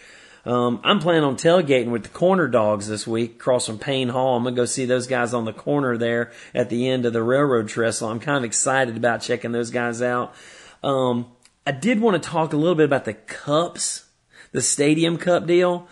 Um, 0.45 0.83
I'm 0.85 0.99
planning 0.99 1.25
on 1.25 1.37
tailgating 1.37 1.89
with 1.91 2.03
the 2.03 2.11
corner 2.11 2.49
dogs 2.49 2.87
this 2.87 3.07
week 3.07 3.37
across 3.37 3.65
from 3.65 3.79
Payne 3.79 4.11
Hall. 4.11 4.37
I'm 4.37 4.43
going 4.43 4.57
to 4.57 4.61
go 4.61 4.67
see 4.67 4.85
those 4.85 5.07
guys 5.07 5.33
on 5.33 5.47
the 5.47 5.55
corner 5.55 5.97
there 5.97 6.33
at 6.55 6.69
the 6.69 6.87
end 6.87 7.07
of 7.07 7.15
the 7.15 7.23
railroad 7.23 7.69
trestle. 7.69 8.11
I'm 8.11 8.21
kind 8.21 8.37
of 8.37 8.45
excited 8.45 8.99
about 8.99 9.23
checking 9.23 9.53
those 9.53 9.71
guys 9.71 10.03
out. 10.03 10.35
Um, 10.83 11.27
I 11.67 11.73
did 11.73 12.01
want 12.01 12.23
to 12.23 12.29
talk 12.29 12.53
a 12.53 12.57
little 12.57 12.75
bit 12.75 12.85
about 12.85 13.05
the 13.05 13.15
cups, 13.15 14.07
the 14.53 14.63
Stadium 14.63 15.19
Cup 15.19 15.47
deal. 15.47 15.89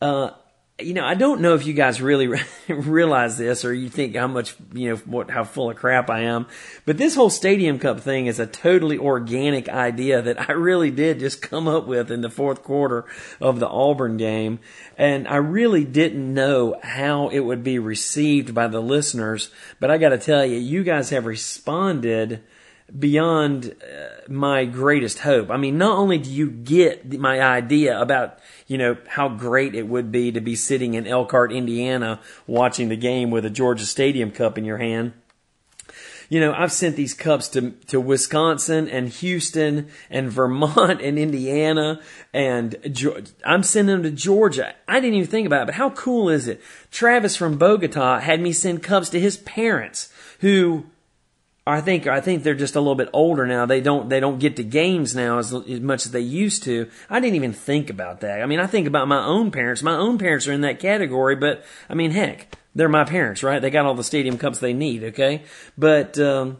Uh, 0.00 0.30
you 0.78 0.92
know, 0.92 1.06
I 1.06 1.14
don't 1.14 1.40
know 1.40 1.54
if 1.54 1.66
you 1.66 1.72
guys 1.72 2.02
really 2.02 2.28
realize 2.68 3.38
this 3.38 3.64
or 3.64 3.72
you 3.72 3.88
think 3.88 4.14
how 4.14 4.26
much, 4.26 4.54
you 4.74 4.90
know, 4.90 4.96
what, 4.96 5.30
how 5.30 5.42
full 5.42 5.70
of 5.70 5.76
crap 5.76 6.10
I 6.10 6.22
am. 6.22 6.46
But 6.84 6.98
this 6.98 7.14
whole 7.14 7.30
Stadium 7.30 7.78
Cup 7.78 8.00
thing 8.00 8.26
is 8.26 8.38
a 8.38 8.46
totally 8.46 8.98
organic 8.98 9.70
idea 9.70 10.20
that 10.20 10.50
I 10.50 10.52
really 10.52 10.90
did 10.90 11.20
just 11.20 11.40
come 11.40 11.66
up 11.66 11.86
with 11.86 12.10
in 12.10 12.20
the 12.20 12.28
fourth 12.28 12.62
quarter 12.62 13.06
of 13.40 13.58
the 13.58 13.68
Auburn 13.68 14.18
game. 14.18 14.58
And 14.98 15.26
I 15.26 15.36
really 15.36 15.84
didn't 15.84 16.34
know 16.34 16.78
how 16.82 17.28
it 17.28 17.40
would 17.40 17.64
be 17.64 17.78
received 17.78 18.54
by 18.54 18.66
the 18.66 18.80
listeners. 18.80 19.50
But 19.80 19.90
I 19.90 19.96
got 19.96 20.10
to 20.10 20.18
tell 20.18 20.44
you, 20.44 20.58
you 20.58 20.84
guys 20.84 21.08
have 21.08 21.24
responded 21.24 22.42
beyond 22.96 23.74
uh, 23.82 24.06
my 24.28 24.64
greatest 24.64 25.20
hope. 25.20 25.50
I 25.50 25.56
mean, 25.56 25.78
not 25.78 25.98
only 25.98 26.18
do 26.18 26.30
you 26.30 26.50
get 26.50 27.18
my 27.18 27.40
idea 27.40 28.00
about, 28.00 28.38
you 28.66 28.78
know, 28.78 28.96
how 29.08 29.28
great 29.28 29.74
it 29.74 29.88
would 29.88 30.12
be 30.12 30.32
to 30.32 30.40
be 30.40 30.54
sitting 30.54 30.94
in 30.94 31.06
Elkhart, 31.06 31.52
Indiana, 31.52 32.20
watching 32.46 32.88
the 32.88 32.96
game 32.96 33.30
with 33.30 33.44
a 33.44 33.50
Georgia 33.50 33.86
Stadium 33.86 34.30
Cup 34.30 34.56
in 34.56 34.64
your 34.64 34.78
hand. 34.78 35.12
You 36.28 36.40
know, 36.40 36.52
I've 36.52 36.72
sent 36.72 36.96
these 36.96 37.14
cups 37.14 37.48
to, 37.50 37.70
to 37.86 38.00
Wisconsin 38.00 38.88
and 38.88 39.08
Houston 39.08 39.88
and 40.10 40.30
Vermont 40.30 41.00
and 41.00 41.18
Indiana 41.18 42.00
and 42.32 42.76
Georgia. 42.90 43.30
I'm 43.44 43.62
sending 43.62 43.94
them 43.94 44.02
to 44.04 44.10
Georgia. 44.10 44.74
I 44.88 45.00
didn't 45.00 45.14
even 45.14 45.30
think 45.30 45.46
about 45.46 45.62
it, 45.62 45.66
but 45.66 45.74
how 45.76 45.90
cool 45.90 46.28
is 46.28 46.48
it? 46.48 46.60
Travis 46.90 47.36
from 47.36 47.58
Bogota 47.58 48.18
had 48.20 48.40
me 48.40 48.52
send 48.52 48.82
cups 48.82 49.08
to 49.10 49.20
his 49.20 49.36
parents 49.38 50.12
who 50.40 50.86
I 51.68 51.80
think 51.80 52.06
I 52.06 52.20
think 52.20 52.44
they're 52.44 52.54
just 52.54 52.76
a 52.76 52.80
little 52.80 52.94
bit 52.94 53.10
older 53.12 53.44
now. 53.44 53.66
They 53.66 53.80
don't 53.80 54.08
they 54.08 54.20
don't 54.20 54.38
get 54.38 54.54
to 54.56 54.62
games 54.64 55.16
now 55.16 55.38
as, 55.38 55.52
as 55.52 55.80
much 55.80 56.06
as 56.06 56.12
they 56.12 56.20
used 56.20 56.62
to. 56.62 56.88
I 57.10 57.18
didn't 57.18 57.34
even 57.34 57.52
think 57.52 57.90
about 57.90 58.20
that. 58.20 58.40
I 58.40 58.46
mean, 58.46 58.60
I 58.60 58.68
think 58.68 58.86
about 58.86 59.08
my 59.08 59.24
own 59.24 59.50
parents. 59.50 59.82
My 59.82 59.96
own 59.96 60.16
parents 60.16 60.46
are 60.46 60.52
in 60.52 60.60
that 60.60 60.78
category, 60.78 61.34
but 61.34 61.64
I 61.90 61.94
mean, 61.94 62.12
heck, 62.12 62.56
they're 62.76 62.88
my 62.88 63.02
parents, 63.02 63.42
right? 63.42 63.60
They 63.60 63.70
got 63.70 63.84
all 63.84 63.94
the 63.94 64.04
stadium 64.04 64.38
cups 64.38 64.60
they 64.60 64.74
need, 64.74 65.02
okay? 65.02 65.42
But 65.76 66.16
um, 66.20 66.58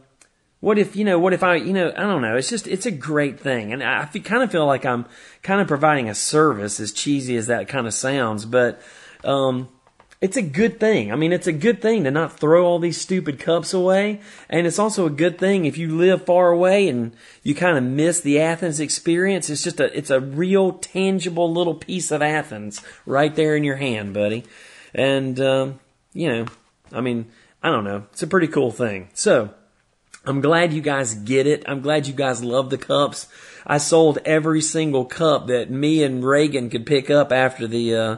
what 0.58 0.76
if 0.76 0.96
you 0.96 1.04
know? 1.04 1.20
What 1.20 1.32
if 1.32 1.44
I 1.44 1.54
you 1.54 1.72
know? 1.72 1.92
I 1.96 2.00
don't 2.00 2.22
know. 2.22 2.36
It's 2.36 2.50
just 2.50 2.66
it's 2.66 2.86
a 2.86 2.90
great 2.90 3.38
thing, 3.38 3.72
and 3.72 3.84
I 3.84 4.06
kind 4.06 4.42
of 4.42 4.50
feel 4.50 4.66
like 4.66 4.84
I'm 4.84 5.06
kind 5.44 5.60
of 5.60 5.68
providing 5.68 6.08
a 6.08 6.16
service, 6.16 6.80
as 6.80 6.90
cheesy 6.90 7.36
as 7.36 7.46
that 7.46 7.68
kind 7.68 7.86
of 7.86 7.94
sounds, 7.94 8.44
but. 8.44 8.82
Um, 9.24 9.68
it's 10.20 10.36
a 10.36 10.42
good 10.42 10.80
thing. 10.80 11.12
I 11.12 11.16
mean, 11.16 11.32
it's 11.32 11.46
a 11.46 11.52
good 11.52 11.82
thing 11.82 12.04
to 12.04 12.10
not 12.10 12.38
throw 12.38 12.64
all 12.64 12.78
these 12.78 13.00
stupid 13.00 13.38
cups 13.38 13.74
away. 13.74 14.20
And 14.48 14.66
it's 14.66 14.78
also 14.78 15.06
a 15.06 15.10
good 15.10 15.38
thing 15.38 15.66
if 15.66 15.76
you 15.76 15.94
live 15.94 16.24
far 16.24 16.50
away 16.50 16.88
and 16.88 17.14
you 17.42 17.54
kind 17.54 17.76
of 17.76 17.84
miss 17.84 18.20
the 18.20 18.40
Athens 18.40 18.80
experience. 18.80 19.50
It's 19.50 19.62
just 19.62 19.78
a, 19.78 19.96
it's 19.96 20.10
a 20.10 20.20
real 20.20 20.72
tangible 20.72 21.52
little 21.52 21.74
piece 21.74 22.10
of 22.10 22.22
Athens 22.22 22.80
right 23.04 23.34
there 23.34 23.56
in 23.56 23.64
your 23.64 23.76
hand, 23.76 24.14
buddy. 24.14 24.44
And, 24.94 25.38
um, 25.40 25.80
you 26.14 26.28
know, 26.28 26.46
I 26.92 27.02
mean, 27.02 27.30
I 27.62 27.70
don't 27.70 27.84
know. 27.84 28.06
It's 28.12 28.22
a 28.22 28.26
pretty 28.26 28.48
cool 28.48 28.70
thing. 28.70 29.10
So, 29.12 29.50
I'm 30.24 30.40
glad 30.40 30.72
you 30.72 30.80
guys 30.80 31.14
get 31.14 31.46
it. 31.46 31.62
I'm 31.68 31.82
glad 31.82 32.08
you 32.08 32.14
guys 32.14 32.42
love 32.42 32.70
the 32.70 32.78
cups. 32.78 33.28
I 33.64 33.78
sold 33.78 34.18
every 34.24 34.60
single 34.60 35.04
cup 35.04 35.46
that 35.46 35.70
me 35.70 36.02
and 36.02 36.24
Reagan 36.24 36.68
could 36.68 36.84
pick 36.84 37.10
up 37.10 37.30
after 37.30 37.68
the, 37.68 37.94
uh, 37.94 38.16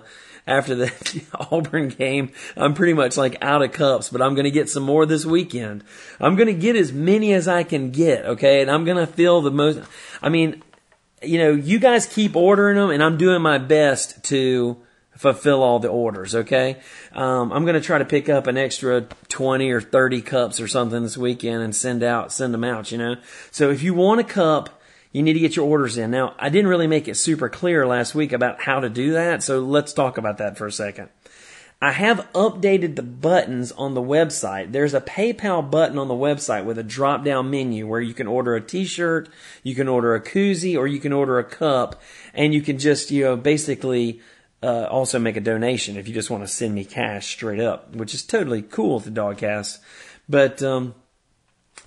after 0.48 0.74
the 0.74 1.24
Auburn 1.50 1.88
game, 1.88 2.32
I'm 2.56 2.74
pretty 2.74 2.94
much 2.94 3.16
like 3.16 3.36
out 3.42 3.62
of 3.62 3.72
cups, 3.72 4.08
but 4.08 4.22
I'm 4.22 4.34
going 4.34 4.44
to 4.44 4.50
get 4.50 4.68
some 4.68 4.82
more 4.82 5.06
this 5.06 5.24
weekend. 5.24 5.84
I'm 6.18 6.34
going 6.34 6.48
to 6.48 6.60
get 6.60 6.74
as 6.74 6.92
many 6.92 7.34
as 7.34 7.46
I 7.46 7.62
can 7.62 7.90
get, 7.90 8.24
okay? 8.24 8.62
And 8.62 8.70
I'm 8.70 8.84
going 8.84 8.96
to 8.96 9.06
feel 9.06 9.42
the 9.42 9.50
most, 9.50 9.80
I 10.22 10.30
mean, 10.30 10.62
you 11.22 11.38
know, 11.38 11.52
you 11.52 11.78
guys 11.78 12.06
keep 12.06 12.34
ordering 12.34 12.76
them 12.76 12.90
and 12.90 13.02
I'm 13.02 13.18
doing 13.18 13.42
my 13.42 13.58
best 13.58 14.24
to 14.24 14.78
fulfill 15.16 15.62
all 15.62 15.80
the 15.80 15.88
orders, 15.88 16.34
okay? 16.34 16.80
Um, 17.12 17.52
I'm 17.52 17.64
going 17.64 17.74
to 17.74 17.80
try 17.80 17.98
to 17.98 18.04
pick 18.04 18.28
up 18.28 18.46
an 18.46 18.56
extra 18.56 19.02
20 19.28 19.70
or 19.70 19.80
30 19.80 20.22
cups 20.22 20.60
or 20.60 20.68
something 20.68 21.02
this 21.02 21.18
weekend 21.18 21.62
and 21.62 21.74
send 21.74 22.02
out, 22.02 22.32
send 22.32 22.54
them 22.54 22.64
out, 22.64 22.92
you 22.92 22.98
know? 22.98 23.16
So 23.50 23.70
if 23.70 23.82
you 23.82 23.94
want 23.94 24.20
a 24.20 24.24
cup, 24.24 24.77
you 25.12 25.22
need 25.22 25.34
to 25.34 25.40
get 25.40 25.56
your 25.56 25.66
orders 25.66 25.96
in. 25.96 26.10
Now, 26.10 26.34
I 26.38 26.48
didn't 26.48 26.68
really 26.68 26.86
make 26.86 27.08
it 27.08 27.16
super 27.16 27.48
clear 27.48 27.86
last 27.86 28.14
week 28.14 28.32
about 28.32 28.62
how 28.62 28.80
to 28.80 28.88
do 28.88 29.12
that, 29.12 29.42
so 29.42 29.60
let's 29.60 29.92
talk 29.92 30.18
about 30.18 30.38
that 30.38 30.58
for 30.58 30.66
a 30.66 30.72
second. 30.72 31.08
I 31.80 31.92
have 31.92 32.28
updated 32.32 32.96
the 32.96 33.04
buttons 33.04 33.70
on 33.70 33.94
the 33.94 34.02
website. 34.02 34.72
There's 34.72 34.94
a 34.94 35.00
PayPal 35.00 35.70
button 35.70 35.96
on 35.96 36.08
the 36.08 36.14
website 36.14 36.64
with 36.64 36.76
a 36.76 36.82
drop 36.82 37.24
down 37.24 37.50
menu 37.50 37.86
where 37.86 38.00
you 38.00 38.14
can 38.14 38.26
order 38.26 38.56
a 38.56 38.60
t-shirt, 38.60 39.28
you 39.62 39.76
can 39.76 39.86
order 39.86 40.16
a 40.16 40.20
koozie, 40.20 40.76
or 40.76 40.88
you 40.88 40.98
can 40.98 41.12
order 41.12 41.38
a 41.38 41.44
cup, 41.44 42.02
and 42.34 42.52
you 42.52 42.62
can 42.62 42.78
just, 42.78 43.12
you 43.12 43.22
know, 43.22 43.36
basically 43.36 44.20
uh, 44.60 44.86
also 44.90 45.20
make 45.20 45.36
a 45.36 45.40
donation 45.40 45.96
if 45.96 46.08
you 46.08 46.14
just 46.14 46.30
want 46.30 46.42
to 46.42 46.48
send 46.48 46.74
me 46.74 46.84
cash 46.84 47.28
straight 47.28 47.60
up, 47.60 47.94
which 47.94 48.12
is 48.12 48.24
totally 48.24 48.62
cool 48.62 48.96
with 48.96 49.04
the 49.04 49.10
DawgCast. 49.12 49.78
But 50.28 50.60
um, 50.64 50.96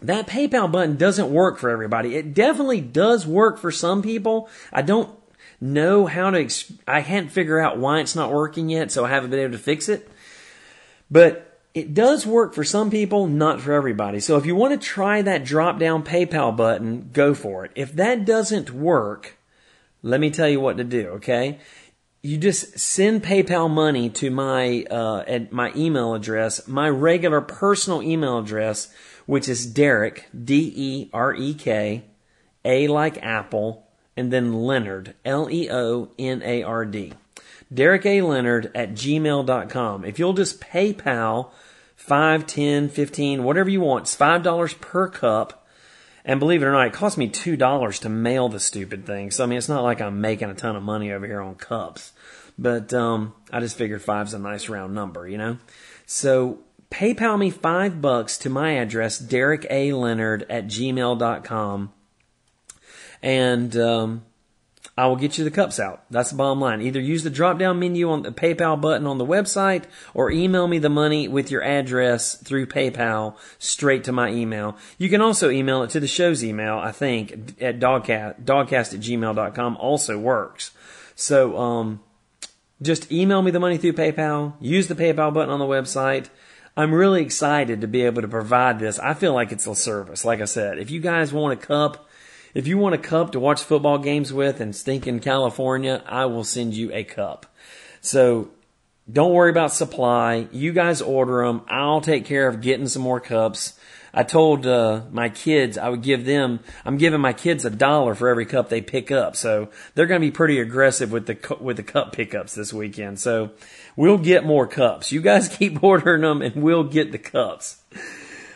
that 0.02 0.28
PayPal 0.28 0.72
button 0.72 0.98
doesn't 0.98 1.32
work 1.32 1.58
for 1.60 1.70
everybody. 1.70 2.16
It 2.16 2.34
definitely 2.34 2.82
does 2.82 3.28
work 3.28 3.60
for 3.60 3.72
some 3.72 4.02
people. 4.02 4.50
I 4.74 4.82
don't 4.82 5.10
know 5.60 6.08
how 6.08 6.32
to, 6.32 6.50
I 6.88 7.04
can't 7.04 7.32
figure 7.32 7.60
out 7.60 7.78
why 7.78 8.00
it's 8.00 8.16
not 8.16 8.34
working 8.34 8.70
yet, 8.70 8.92
so 8.92 9.06
I 9.06 9.10
haven't 9.10 9.30
been 9.30 9.40
able 9.40 9.54
to 9.54 9.60
fix 9.60 9.90
it. 9.90 10.10
But 11.10 11.60
it 11.74 11.94
does 11.94 12.26
work 12.26 12.54
for 12.54 12.64
some 12.64 12.90
people, 12.90 13.28
not 13.28 13.62
for 13.62 13.72
everybody. 13.74 14.20
So 14.20 14.38
if 14.38 14.46
you 14.46 14.56
want 14.56 14.80
to 14.80 14.88
try 14.88 15.22
that 15.22 15.46
drop 15.46 15.80
down 15.80 16.04
PayPal 16.04 16.56
button, 16.56 17.10
go 17.14 17.34
for 17.34 17.66
it. 17.66 17.72
If 17.76 17.94
that 17.94 18.26
doesn't 18.26 18.72
work, 18.72 19.38
let 20.02 20.20
me 20.20 20.32
tell 20.32 20.50
you 20.50 20.60
what 20.60 20.78
to 20.78 20.84
do, 20.84 21.10
okay? 21.10 21.60
You 22.24 22.38
just 22.38 22.78
send 22.80 23.24
PayPal 23.24 23.70
money 23.70 24.10
to 24.10 24.30
my 24.30 24.84
uh, 24.92 25.24
at 25.28 25.52
my 25.52 25.72
email 25.76 26.14
address, 26.14 26.68
my 26.68 26.90
regular 26.90 27.42
personal 27.42 28.04
email 28.04 28.40
address, 28.40 28.94
which 29.26 29.48
is 29.48 29.66
Derek, 29.66 30.28
D 30.34 30.72
E 30.76 31.10
R 31.14 31.34
E 31.34 31.54
K, 31.54 32.04
A 32.66 32.88
like 32.88 33.22
Apple, 33.24 33.88
and 34.18 34.32
then 34.32 34.54
Leonard, 34.54 35.16
L 35.26 35.50
E 35.50 35.70
O 35.72 36.10
N 36.20 36.42
A 36.44 36.64
R 36.64 36.86
D. 36.86 37.14
Derek 37.74 38.06
A. 38.06 38.22
Leonard 38.22 38.72
at 38.76 38.92
gmail.com. 38.92 40.04
If 40.04 40.20
you'll 40.20 40.34
just 40.34 40.60
PayPal 40.60 41.52
5, 41.96 42.46
10, 42.46 42.90
15, 42.90 43.44
whatever 43.44 43.70
you 43.70 43.80
want, 43.82 44.04
it's 44.04 44.16
$5 44.16 44.82
per 44.82 45.08
cup. 45.08 45.68
And 46.26 46.40
believe 46.40 46.62
it 46.62 46.66
or 46.66 46.72
not, 46.72 46.88
it 46.88 46.94
cost 46.94 47.18
me 47.18 47.30
$2 47.30 48.00
to 48.02 48.10
mail 48.10 48.50
the 48.50 48.60
stupid 48.60 49.06
thing. 49.06 49.32
So, 49.32 49.44
I 49.44 49.48
mean, 49.48 49.58
it's 49.58 49.70
not 49.70 49.84
like 49.84 50.02
I'm 50.02 50.22
making 50.22 50.50
a 50.50 50.54
ton 50.54 50.76
of 50.76 50.84
money 50.84 51.12
over 51.12 51.26
here 51.26 51.42
on 51.42 51.56
cups. 51.56 52.12
But 52.60 52.94
um, 52.94 53.34
I 53.52 53.60
just 53.60 53.78
figured 53.78 54.02
five's 54.02 54.34
a 54.34 54.40
nice 54.40 54.70
round 54.70 54.94
number, 54.94 55.28
you 55.28 55.38
know? 55.38 55.58
So 56.06 56.60
PayPal 56.92 57.40
me 57.40 57.50
five 57.50 58.02
bucks 58.02 58.38
to 58.40 58.50
my 58.50 58.74
address, 58.74 59.18
Derek 59.18 59.66
A. 59.70 59.94
Leonard 59.94 60.46
at 60.50 60.68
gmail.com. 60.68 61.94
And 63.24 63.78
um, 63.78 64.26
I 64.98 65.08
will 65.08 65.16
get 65.16 65.38
you 65.38 65.46
the 65.46 65.52
cups 65.52 65.80
out. 65.80 66.04
That's 66.12 66.32
the 66.32 66.36
bottom 66.36 66.60
line. 66.60 66.82
Either 66.82 67.00
use 67.00 67.24
the 67.24 67.30
drop 67.30 67.58
down 67.58 67.80
menu 67.80 68.12
on 68.12 68.24
the 68.24 68.32
PayPal 68.32 68.80
button 68.80 69.08
on 69.08 69.18
the 69.18 69.26
website 69.26 69.86
or 70.14 70.32
email 70.32 70.68
me 70.68 70.80
the 70.80 70.90
money 70.90 71.30
with 71.30 71.50
your 71.50 71.64
address 71.64 72.36
through 72.36 72.66
PayPal 72.66 73.36
straight 73.58 74.04
to 74.04 74.12
my 74.12 74.30
email. 74.30 74.76
You 74.98 75.08
can 75.08 75.22
also 75.22 75.50
email 75.50 75.84
it 75.84 75.92
to 75.92 76.02
the 76.02 76.08
show's 76.08 76.44
email, 76.44 76.78
I 76.78 76.92
think, 76.92 77.56
at 77.62 77.80
dawgcast, 77.80 78.44
dawgcast 78.44 78.94
at 78.94 79.00
gmail.com 79.00 79.78
also 79.78 80.20
works. 80.20 80.72
So, 81.16 81.58
um, 81.58 82.02
just 82.82 83.12
email 83.12 83.44
me 83.44 83.52
the 83.52 83.60
money 83.60 83.78
through 83.78 83.94
PayPal, 83.94 84.54
use 84.60 84.88
the 84.88 84.96
PayPal 84.96 85.32
button 85.34 85.52
on 85.52 85.60
the 85.60 85.66
website, 85.66 86.30
I'm 86.76 86.94
really 86.94 87.22
excited 87.22 87.82
to 87.82 87.88
be 87.88 88.04
able 88.04 88.22
to 88.22 88.28
provide 88.28 88.80
this. 88.80 88.98
I 89.00 89.14
feel 89.14 89.34
like 89.34 89.52
it's 89.52 89.68
a 89.68 89.76
service. 89.76 90.24
Like 90.24 90.42
I 90.42 90.46
said, 90.46 90.80
if 90.80 90.90
you 90.90 91.02
guys 91.02 91.34
want 91.34 91.54
a 91.54 91.66
cup, 91.66 92.08
if 92.54 92.68
you 92.68 92.78
want 92.78 92.96
a 92.96 92.98
cup 92.98 93.34
to 93.34 93.40
watch 93.40 93.62
football 93.62 93.98
games 93.98 94.32
with 94.32 94.62
and 94.62 94.76
stink 94.76 95.06
in 95.06 95.20
California, 95.20 96.04
I 96.06 96.26
will 96.26 96.44
send 96.44 96.74
you 96.74 96.92
a 96.94 97.04
cup. 97.04 97.46
So 98.00 98.52
don't 99.12 99.34
worry 99.34 99.52
about 99.52 99.74
supply. 99.74 100.48
You 100.52 100.72
guys 100.72 101.02
order 101.02 101.46
them. 101.46 101.64
I'll 101.68 102.02
take 102.02 102.26
care 102.26 102.48
of 102.48 102.62
getting 102.62 102.88
some 102.88 103.02
more 103.02 103.20
cups. 103.20 103.78
I 104.14 104.24
told 104.24 104.68
uh, 104.68 105.04
my 105.12 105.30
kids 105.30 105.78
I 105.78 105.90
would 105.90 106.02
give 106.02 106.26
them. 106.26 106.60
I'm 106.86 106.98
giving 106.98 107.22
my 107.22 107.34
kids 107.34 107.64
a 107.64 107.70
dollar 107.70 108.14
for 108.16 108.28
every 108.28 108.46
cup 108.46 108.70
they 108.70 108.82
pick 108.82 109.12
up, 109.12 109.36
so 109.36 109.70
they're 109.96 110.08
going 110.08 110.20
to 110.22 110.28
be 110.28 110.32
pretty 110.32 110.60
aggressive 110.60 111.12
with 111.12 111.28
the 111.28 111.58
with 111.60 111.78
the 111.78 111.84
cup 111.84 112.14
pickups 112.14 112.54
this 112.54 112.74
weekend. 112.74 113.20
So 113.20 113.52
we'll 113.96 114.18
get 114.18 114.46
more 114.46 114.68
cups. 114.68 115.12
You 115.12 115.22
guys 115.22 115.48
keep 115.58 115.82
ordering 115.84 116.22
them, 116.22 116.42
and 116.42 116.62
we'll 116.62 116.84
get 116.84 117.12
the 117.12 117.20
cups. 117.20 117.82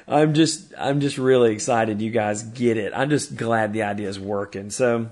I'm 0.07 0.33
just 0.33 0.73
I'm 0.77 0.99
just 0.99 1.17
really 1.17 1.53
excited. 1.53 2.01
You 2.01 2.11
guys 2.11 2.43
get 2.43 2.77
it. 2.77 2.93
I'm 2.95 3.09
just 3.09 3.35
glad 3.35 3.73
the 3.73 3.83
idea 3.83 4.09
is 4.09 4.19
working. 4.19 4.69
So 4.69 5.09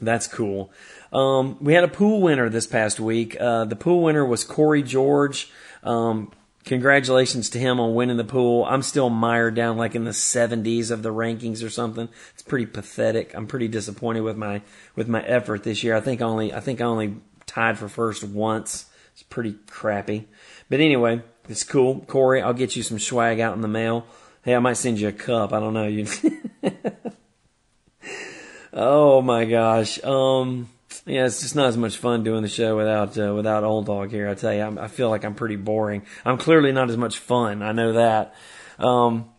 that's 0.00 0.26
cool. 0.26 0.72
Um, 1.12 1.56
we 1.60 1.74
had 1.74 1.84
a 1.84 1.88
pool 1.88 2.20
winner 2.20 2.48
this 2.48 2.66
past 2.66 2.98
week. 2.98 3.36
Uh, 3.38 3.64
the 3.64 3.76
pool 3.76 4.02
winner 4.02 4.24
was 4.24 4.44
Corey 4.44 4.82
George. 4.82 5.50
Um, 5.82 6.32
congratulations 6.64 7.50
to 7.50 7.58
him 7.58 7.80
on 7.80 7.94
winning 7.94 8.16
the 8.16 8.24
pool. 8.24 8.64
I'm 8.64 8.82
still 8.82 9.10
mired 9.10 9.54
down 9.54 9.76
like 9.76 9.94
in 9.94 10.04
the 10.04 10.10
70s 10.10 10.90
of 10.90 11.02
the 11.02 11.12
rankings 11.12 11.64
or 11.64 11.70
something. 11.70 12.08
It's 12.34 12.42
pretty 12.42 12.66
pathetic. 12.66 13.34
I'm 13.34 13.46
pretty 13.46 13.68
disappointed 13.68 14.20
with 14.20 14.36
my 14.36 14.62
with 14.94 15.08
my 15.08 15.22
effort 15.22 15.64
this 15.64 15.82
year. 15.82 15.96
I 15.96 16.00
think 16.00 16.20
only 16.20 16.52
I 16.52 16.60
think 16.60 16.80
I 16.80 16.84
only 16.84 17.16
tied 17.46 17.78
for 17.78 17.88
first 17.88 18.24
once 18.24 18.86
It's 19.12 19.22
pretty 19.22 19.56
crappy. 19.66 20.28
But 20.70 20.80
anyway, 20.80 21.22
it's 21.48 21.64
cool. 21.64 22.00
Corey, 22.00 22.40
I'll 22.40 22.54
get 22.54 22.76
you 22.76 22.82
some 22.82 22.98
swag 22.98 23.40
out 23.40 23.54
in 23.54 23.60
the 23.60 23.68
mail. 23.68 24.06
Hey, 24.42 24.54
I 24.54 24.58
might 24.58 24.76
send 24.76 24.98
you 24.98 25.08
a 25.08 25.12
cup. 25.12 25.52
I 25.52 25.60
don't 25.60 25.74
know. 25.74 25.86
You. 25.86 26.06
oh 28.72 29.22
my 29.22 29.44
gosh. 29.44 30.02
Um, 30.02 30.68
yeah, 31.04 31.26
it's 31.26 31.40
just 31.40 31.56
not 31.56 31.66
as 31.66 31.76
much 31.76 31.96
fun 31.96 32.22
doing 32.22 32.42
the 32.42 32.48
show 32.48 32.76
without 32.76 33.18
uh, 33.18 33.34
without 33.34 33.64
old 33.64 33.86
dog 33.86 34.10
here. 34.10 34.28
I 34.28 34.34
tell 34.34 34.54
you, 34.54 34.62
I'm, 34.62 34.78
i 34.78 34.88
feel 34.88 35.10
like 35.10 35.24
I'm 35.24 35.34
pretty 35.34 35.56
boring. 35.56 36.02
I'm 36.24 36.38
clearly 36.38 36.72
not 36.72 36.90
as 36.90 36.96
much 36.96 37.18
fun. 37.18 37.62
I 37.62 37.72
know 37.72 37.94
that. 37.94 38.34
Um, 38.78 39.30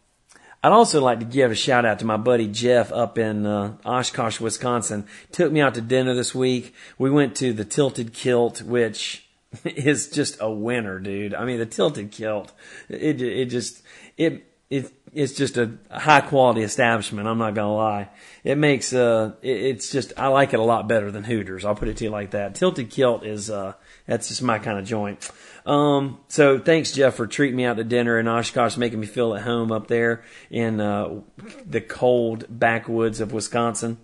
I'd 0.61 0.71
also 0.71 1.01
like 1.01 1.19
to 1.19 1.25
give 1.25 1.51
a 1.51 1.55
shout 1.55 1.85
out 1.85 1.99
to 1.99 2.05
my 2.05 2.15
buddy 2.15 2.47
Jeff 2.47 2.91
up 2.91 3.17
in 3.17 3.45
uh, 3.45 3.75
Oshkosh, 3.85 4.39
Wisconsin. 4.39 5.05
Took 5.31 5.51
me 5.51 5.59
out 5.59 5.73
to 5.75 5.81
dinner 5.81 6.15
this 6.15 6.33
week. 6.33 6.73
We 6.97 7.09
went 7.09 7.35
to 7.37 7.51
the 7.51 7.65
Tilted 7.65 8.13
Kilt, 8.13 8.61
which 8.61 9.27
is 9.63 10.09
just 10.09 10.37
a 10.39 10.51
winner, 10.51 10.99
dude. 10.99 11.33
I 11.33 11.45
mean, 11.45 11.59
the 11.59 11.65
Tilted 11.65 12.11
Kilt, 12.11 12.51
it 12.89 13.21
it 13.21 13.45
just 13.45 13.83
it 14.17 14.45
it 14.69 14.91
it's 15.13 15.33
just 15.33 15.57
a 15.57 15.71
high 15.91 16.21
quality 16.21 16.61
establishment. 16.61 17.27
I'm 17.27 17.37
not 17.37 17.53
gonna 17.53 17.75
lie. 17.75 18.09
It 18.43 18.57
makes 18.57 18.93
uh, 18.93 19.33
it, 19.41 19.57
it's 19.57 19.91
just 19.91 20.13
I 20.17 20.27
like 20.27 20.53
it 20.53 20.59
a 20.59 20.63
lot 20.63 20.87
better 20.87 21.11
than 21.11 21.23
Hooters. 21.23 21.65
I'll 21.65 21.75
put 21.75 21.87
it 21.87 21.97
to 21.97 22.03
you 22.05 22.09
like 22.09 22.31
that. 22.31 22.55
Tilted 22.55 22.89
Kilt 22.89 23.25
is 23.25 23.49
uh, 23.49 23.73
that's 24.07 24.27
just 24.27 24.41
my 24.41 24.59
kind 24.59 24.79
of 24.79 24.85
joint. 24.85 25.29
Um, 25.65 26.19
so 26.27 26.59
thanks 26.59 26.91
Jeff 26.91 27.15
for 27.15 27.27
treating 27.27 27.55
me 27.55 27.65
out 27.65 27.77
to 27.77 27.83
dinner 27.83 28.19
in 28.19 28.27
Oshkosh, 28.27 28.77
making 28.77 28.99
me 28.99 29.07
feel 29.07 29.33
at 29.33 29.43
home 29.43 29.71
up 29.71 29.87
there 29.87 30.23
in 30.49 30.81
uh, 30.81 31.21
the 31.65 31.81
cold 31.81 32.45
backwoods 32.49 33.21
of 33.21 33.31
Wisconsin. 33.31 33.97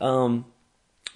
Um, 0.00 0.46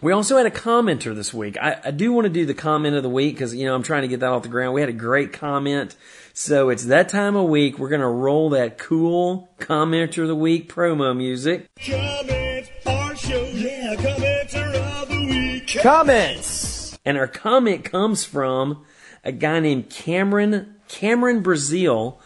we 0.02 0.12
also 0.12 0.36
had 0.36 0.44
a 0.46 0.50
commenter 0.50 1.14
this 1.14 1.32
week. 1.32 1.56
I, 1.56 1.80
I 1.84 1.90
do 1.90 2.12
want 2.12 2.26
to 2.26 2.32
do 2.32 2.44
the 2.44 2.54
comment 2.54 2.96
of 2.96 3.02
the 3.02 3.08
week 3.08 3.34
because, 3.34 3.54
you 3.54 3.64
know, 3.64 3.74
I'm 3.74 3.82
trying 3.82 4.02
to 4.02 4.08
get 4.08 4.20
that 4.20 4.30
off 4.30 4.42
the 4.42 4.48
ground. 4.48 4.74
We 4.74 4.82
had 4.82 4.90
a 4.90 4.94
great 4.94 5.32
comment. 5.32 5.96
So 6.38 6.68
it's 6.68 6.84
that 6.84 7.08
time 7.08 7.34
of 7.34 7.48
week. 7.48 7.78
We're 7.78 7.88
going 7.88 8.02
to 8.02 8.06
roll 8.06 8.50
that 8.50 8.76
cool 8.76 9.48
commenter 9.58 10.20
of 10.20 10.28
the 10.28 10.36
week 10.36 10.70
promo 10.70 11.16
music. 11.16 11.66
Comment 11.82 12.70
our 12.84 13.16
show, 13.16 13.42
yeah, 13.44 13.94
commenter 13.94 14.74
of 14.74 15.08
the 15.08 15.26
week. 15.30 15.78
Comments. 15.80 16.98
And 17.06 17.16
our 17.16 17.26
comment 17.26 17.86
comes 17.86 18.26
from 18.26 18.84
a 19.24 19.32
guy 19.32 19.60
named 19.60 19.88
Cameron, 19.88 20.74
Cameron 20.88 21.40
Brazil, 21.40 22.20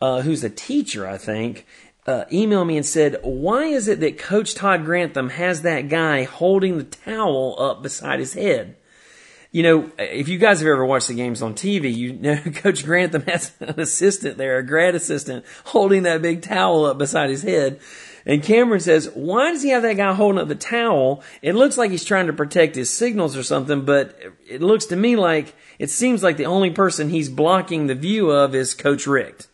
uh, 0.00 0.22
who's 0.22 0.44
a 0.44 0.50
teacher, 0.50 1.08
I 1.08 1.18
think 1.18 1.66
uh, 2.08 2.24
emailed 2.32 2.66
me 2.66 2.78
and 2.78 2.86
said, 2.86 3.20
"Why 3.22 3.64
is 3.64 3.86
it 3.86 4.00
that 4.00 4.16
Coach 4.16 4.54
Todd 4.54 4.86
Grantham 4.86 5.28
has 5.28 5.60
that 5.60 5.90
guy 5.90 6.22
holding 6.22 6.78
the 6.78 6.84
towel 6.84 7.54
up 7.58 7.82
beside 7.82 8.18
his 8.18 8.32
head?" 8.32 8.76
You 9.50 9.62
know, 9.62 9.90
if 9.98 10.28
you 10.28 10.38
guys 10.38 10.60
have 10.60 10.68
ever 10.68 10.84
watched 10.84 11.08
the 11.08 11.14
games 11.14 11.40
on 11.40 11.54
TV, 11.54 11.94
you 11.94 12.12
know 12.12 12.36
Coach 12.54 12.84
Grantham 12.84 13.22
has 13.22 13.52
an 13.60 13.80
assistant 13.80 14.36
there, 14.36 14.58
a 14.58 14.62
grad 14.62 14.94
assistant, 14.94 15.44
holding 15.64 16.02
that 16.02 16.22
big 16.22 16.42
towel 16.42 16.84
up 16.84 16.98
beside 16.98 17.30
his 17.30 17.42
head. 17.42 17.80
And 18.26 18.42
Cameron 18.42 18.80
says, 18.80 19.10
why 19.14 19.52
does 19.52 19.62
he 19.62 19.70
have 19.70 19.82
that 19.82 19.96
guy 19.96 20.12
holding 20.12 20.38
up 20.38 20.48
the 20.48 20.54
towel? 20.54 21.22
It 21.40 21.54
looks 21.54 21.78
like 21.78 21.90
he's 21.90 22.04
trying 22.04 22.26
to 22.26 22.34
protect 22.34 22.76
his 22.76 22.92
signals 22.92 23.36
or 23.36 23.42
something, 23.42 23.86
but 23.86 24.18
it 24.46 24.60
looks 24.60 24.84
to 24.86 24.96
me 24.96 25.16
like 25.16 25.54
it 25.78 25.88
seems 25.88 26.22
like 26.22 26.36
the 26.36 26.44
only 26.46 26.70
person 26.70 27.08
he's 27.08 27.30
blocking 27.30 27.86
the 27.86 27.94
view 27.94 28.30
of 28.30 28.54
is 28.54 28.74
Coach 28.74 29.06
Richt 29.06 29.48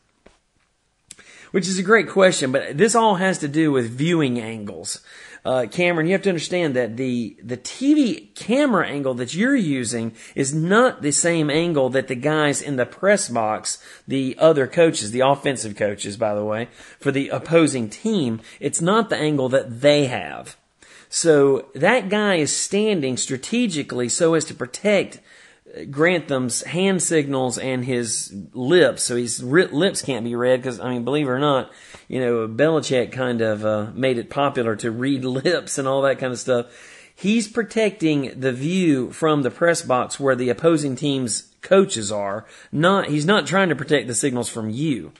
which 1.55 1.69
is 1.69 1.79
a 1.79 1.85
great 1.85 2.09
question, 2.09 2.51
but 2.51 2.77
this 2.77 2.97
all 2.97 3.15
has 3.15 3.39
to 3.39 3.47
do 3.47 3.71
with 3.71 3.89
viewing 3.89 4.41
angles. 4.41 5.01
Uh, 5.45 5.67
Cameron, 5.71 6.07
you 6.07 6.13
have 6.13 6.23
to 6.23 6.31
understand 6.31 6.75
that 6.75 6.97
the, 6.97 7.37
the 7.43 7.59
TV 7.59 8.35
camera 8.35 8.87
angle 8.87 9.13
that 9.15 9.35
you're 9.35 9.55
using 9.55 10.15
is 10.35 10.55
not 10.55 11.03
the 11.03 11.11
same 11.11 11.51
angle 11.51 11.91
that 11.91 12.09
the 12.09 12.15
guys 12.15 12.63
in 12.63 12.77
the 12.77 12.87
press 12.87 13.29
box, 13.29 13.79
the 14.09 14.35
other 14.39 14.67
coaches, 14.67 15.11
the 15.11 15.21
offensive 15.21 15.77
coaches, 15.77 16.17
by 16.17 16.35
the 16.35 16.45
way, 16.45 16.69
for 16.99 17.13
the 17.13 17.29
opposing 17.29 17.91
team, 17.91 18.41
it's 18.59 18.81
not 18.81 19.11
the 19.11 19.17
angle 19.17 19.51
that 19.51 19.83
they 19.83 20.07
have. 20.07 20.57
So 21.11 21.69
that 21.75 22.09
guy 22.09 22.37
is 22.37 22.55
standing 22.55 23.19
strategically 23.19 24.09
so 24.09 24.33
as 24.33 24.47
to 24.47 24.55
protect 24.55 25.21
Grantham's 25.91 26.63
hand 26.63 27.03
signals 27.03 27.59
and 27.59 27.85
his 27.85 28.35
lips, 28.53 29.03
so 29.03 29.17
his 29.17 29.43
lips 29.43 30.03
can't 30.03 30.25
be 30.25 30.37
read 30.37 30.61
because 30.61 30.79
I 30.79 30.91
mean, 30.91 31.05
believe 31.05 31.27
it 31.27 31.31
or 31.31 31.39
not, 31.39 31.73
you 32.09 32.21
know, 32.21 32.47
Belichick 32.47 33.13
kind 33.13 33.41
of 33.41 33.65
uh, 33.65 33.91
made 33.95 34.19
it 34.19 34.31
popular 34.31 34.77
to 34.77 34.91
read 34.91 35.25
lips 35.25 35.79
and 35.79 35.89
all 35.89 36.03
that 36.03 36.19
kind 36.19 36.33
of 36.33 36.39
stuff. 36.39 36.67
He's 37.17 37.49
protecting 37.49 38.39
the 38.39 38.53
view 38.53 39.13
from 39.13 39.43
the 39.43 39.51
press 39.51 39.83
box 39.83 40.19
where 40.19 40.35
the 40.35 40.49
opposing 40.49 40.97
team's 40.97 41.53
coaches 41.63 42.13
are. 42.13 42.45
Not 42.71 43.09
he's 43.09 43.27
not 43.27 43.47
trying 43.47 43.69
to 43.69 43.77
protect 43.77 44.07
the 44.07 44.15
signals 44.15 44.49
from 44.49 44.71
you. 44.71 45.13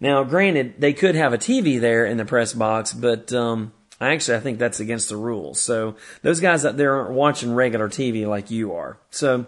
Now, 0.00 0.24
granted, 0.24 0.74
they 0.78 0.92
could 0.92 1.14
have 1.14 1.32
a 1.32 1.38
TV 1.38 1.80
there 1.80 2.04
in 2.04 2.16
the 2.16 2.24
press 2.24 2.52
box, 2.52 2.92
but 2.92 3.32
um, 3.32 3.72
actually, 4.00 4.36
I 4.36 4.40
think 4.40 4.58
that's 4.58 4.80
against 4.80 5.08
the 5.08 5.16
rules. 5.16 5.60
So 5.60 5.96
those 6.22 6.40
guys 6.40 6.64
out 6.66 6.76
there 6.76 6.96
aren't 6.96 7.14
watching 7.14 7.54
regular 7.54 7.88
TV 7.88 8.26
like 8.26 8.50
you 8.50 8.74
are. 8.74 8.98
So 9.10 9.46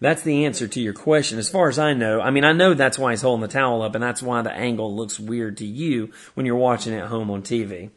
that's 0.00 0.22
the 0.22 0.44
answer 0.44 0.68
to 0.68 0.80
your 0.80 0.92
question. 0.92 1.38
As 1.38 1.48
far 1.48 1.68
as 1.68 1.78
I 1.78 1.94
know, 1.94 2.20
I 2.20 2.30
mean, 2.30 2.44
I 2.44 2.52
know 2.52 2.74
that's 2.74 2.98
why 2.98 3.12
he's 3.12 3.22
holding 3.22 3.42
the 3.42 3.48
towel 3.48 3.82
up, 3.82 3.94
and 3.94 4.02
that's 4.02 4.22
why 4.22 4.42
the 4.42 4.52
angle 4.52 4.94
looks 4.94 5.18
weird 5.18 5.56
to 5.58 5.66
you 5.66 6.10
when 6.34 6.46
you're 6.46 6.56
watching 6.56 6.92
it 6.92 6.98
at 6.98 7.08
home 7.08 7.30
on 7.30 7.42
TV. 7.42 7.90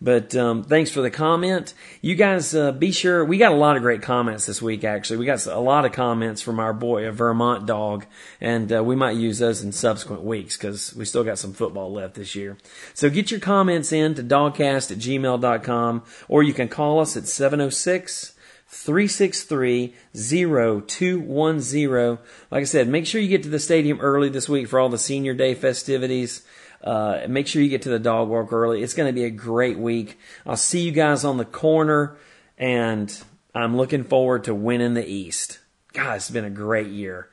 But 0.00 0.34
um, 0.34 0.64
thanks 0.64 0.90
for 0.90 1.00
the 1.00 1.10
comment. 1.10 1.72
You 2.02 2.14
guys 2.14 2.54
uh, 2.54 2.72
be 2.72 2.92
sure. 2.92 3.24
We 3.24 3.38
got 3.38 3.52
a 3.52 3.56
lot 3.56 3.76
of 3.76 3.82
great 3.82 4.02
comments 4.02 4.44
this 4.44 4.60
week. 4.60 4.84
Actually, 4.84 5.18
we 5.18 5.24
got 5.24 5.46
a 5.46 5.58
lot 5.58 5.86
of 5.86 5.92
comments 5.92 6.42
from 6.42 6.60
our 6.60 6.74
boy, 6.74 7.06
a 7.06 7.12
Vermont 7.12 7.64
dog, 7.66 8.04
and 8.40 8.70
uh, 8.70 8.84
we 8.84 8.96
might 8.96 9.16
use 9.16 9.38
those 9.38 9.62
in 9.62 9.72
subsequent 9.72 10.22
weeks 10.22 10.58
because 10.58 10.94
we 10.94 11.06
still 11.06 11.24
got 11.24 11.38
some 11.38 11.54
football 11.54 11.90
left 11.90 12.14
this 12.14 12.34
year. 12.34 12.58
So 12.92 13.08
get 13.08 13.30
your 13.30 13.40
comments 13.40 13.92
in 13.92 14.14
to 14.16 14.22
dawgcast 14.22 14.90
at 14.90 14.98
gmail.com, 14.98 16.02
or 16.28 16.42
you 16.42 16.52
can 16.52 16.68
call 16.68 17.00
us 17.00 17.16
at 17.16 17.24
706- 17.24 18.32
363 18.74 19.94
0210. 20.14 22.18
Like 22.50 22.60
I 22.60 22.64
said, 22.64 22.88
make 22.88 23.06
sure 23.06 23.20
you 23.20 23.28
get 23.28 23.44
to 23.44 23.48
the 23.48 23.58
stadium 23.58 24.00
early 24.00 24.28
this 24.28 24.48
week 24.48 24.68
for 24.68 24.80
all 24.80 24.88
the 24.88 24.98
senior 24.98 25.32
day 25.32 25.54
festivities. 25.54 26.42
Uh, 26.82 27.22
make 27.28 27.46
sure 27.46 27.62
you 27.62 27.70
get 27.70 27.82
to 27.82 27.88
the 27.88 27.98
dog 27.98 28.28
walk 28.28 28.52
early. 28.52 28.82
It's 28.82 28.94
going 28.94 29.08
to 29.08 29.12
be 29.12 29.24
a 29.24 29.30
great 29.30 29.78
week. 29.78 30.18
I'll 30.44 30.56
see 30.56 30.80
you 30.80 30.92
guys 30.92 31.24
on 31.24 31.38
the 31.38 31.44
corner, 31.44 32.16
and 32.58 33.16
I'm 33.54 33.76
looking 33.76 34.04
forward 34.04 34.44
to 34.44 34.54
winning 34.54 34.94
the 34.94 35.06
East. 35.06 35.60
God, 35.92 36.16
it's 36.16 36.30
been 36.30 36.44
a 36.44 36.50
great 36.50 36.88
year. 36.88 37.30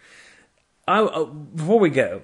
I, 0.88 1.00
uh, 1.00 1.26
before 1.26 1.80
we 1.80 1.90
go, 1.90 2.22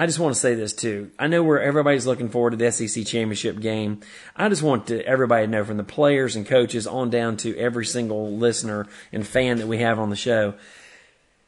I 0.00 0.06
just 0.06 0.20
want 0.20 0.32
to 0.32 0.40
say 0.40 0.54
this 0.54 0.72
too. 0.72 1.10
I 1.18 1.26
know 1.26 1.42
where 1.42 1.60
everybody's 1.60 2.06
looking 2.06 2.28
forward 2.28 2.50
to 2.50 2.56
the 2.56 2.70
SEC 2.70 3.04
championship 3.04 3.58
game. 3.58 4.00
I 4.36 4.48
just 4.48 4.62
want 4.62 4.86
to 4.86 5.04
everybody 5.04 5.46
to 5.46 5.50
know 5.50 5.64
from 5.64 5.76
the 5.76 5.82
players 5.82 6.36
and 6.36 6.46
coaches 6.46 6.86
on 6.86 7.10
down 7.10 7.36
to 7.38 7.56
every 7.58 7.84
single 7.84 8.30
listener 8.30 8.86
and 9.12 9.26
fan 9.26 9.58
that 9.58 9.66
we 9.66 9.78
have 9.78 9.98
on 9.98 10.10
the 10.10 10.16
show. 10.16 10.54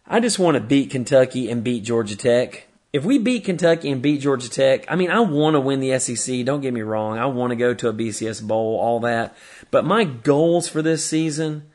I 0.05 0.19
just 0.19 0.41
want 0.41 0.57
to 0.57 0.61
beat 0.61 0.91
Kentucky 0.91 1.49
and 1.49 1.63
beat 1.63 1.85
Georgia 1.85 2.17
Tech. 2.17 2.67
If 2.93 3.05
we 3.05 3.19
beat 3.19 3.45
Kentucky 3.45 3.89
and 3.89 4.03
beat 4.03 4.21
Georgia 4.21 4.51
Tech, 4.51 4.85
I 4.91 4.97
mean, 4.97 5.13
I 5.13 5.21
want 5.21 5.55
to 5.55 5.61
win 5.61 5.79
the 5.79 5.97
SEC. 6.01 6.45
Don't 6.45 6.61
get 6.61 6.75
me 6.75 6.83
wrong. 6.83 7.19
I 7.19 7.27
want 7.27 7.51
to 7.53 7.57
go 7.57 7.73
to 7.73 7.89
a 7.89 7.93
BCS 7.93 8.45
bowl, 8.45 8.81
all 8.81 8.99
that. 9.01 9.37
But 9.71 9.85
my 9.85 10.03
goals 10.03 10.67
for 10.67 10.83
this 10.83 11.07
season 11.07 11.70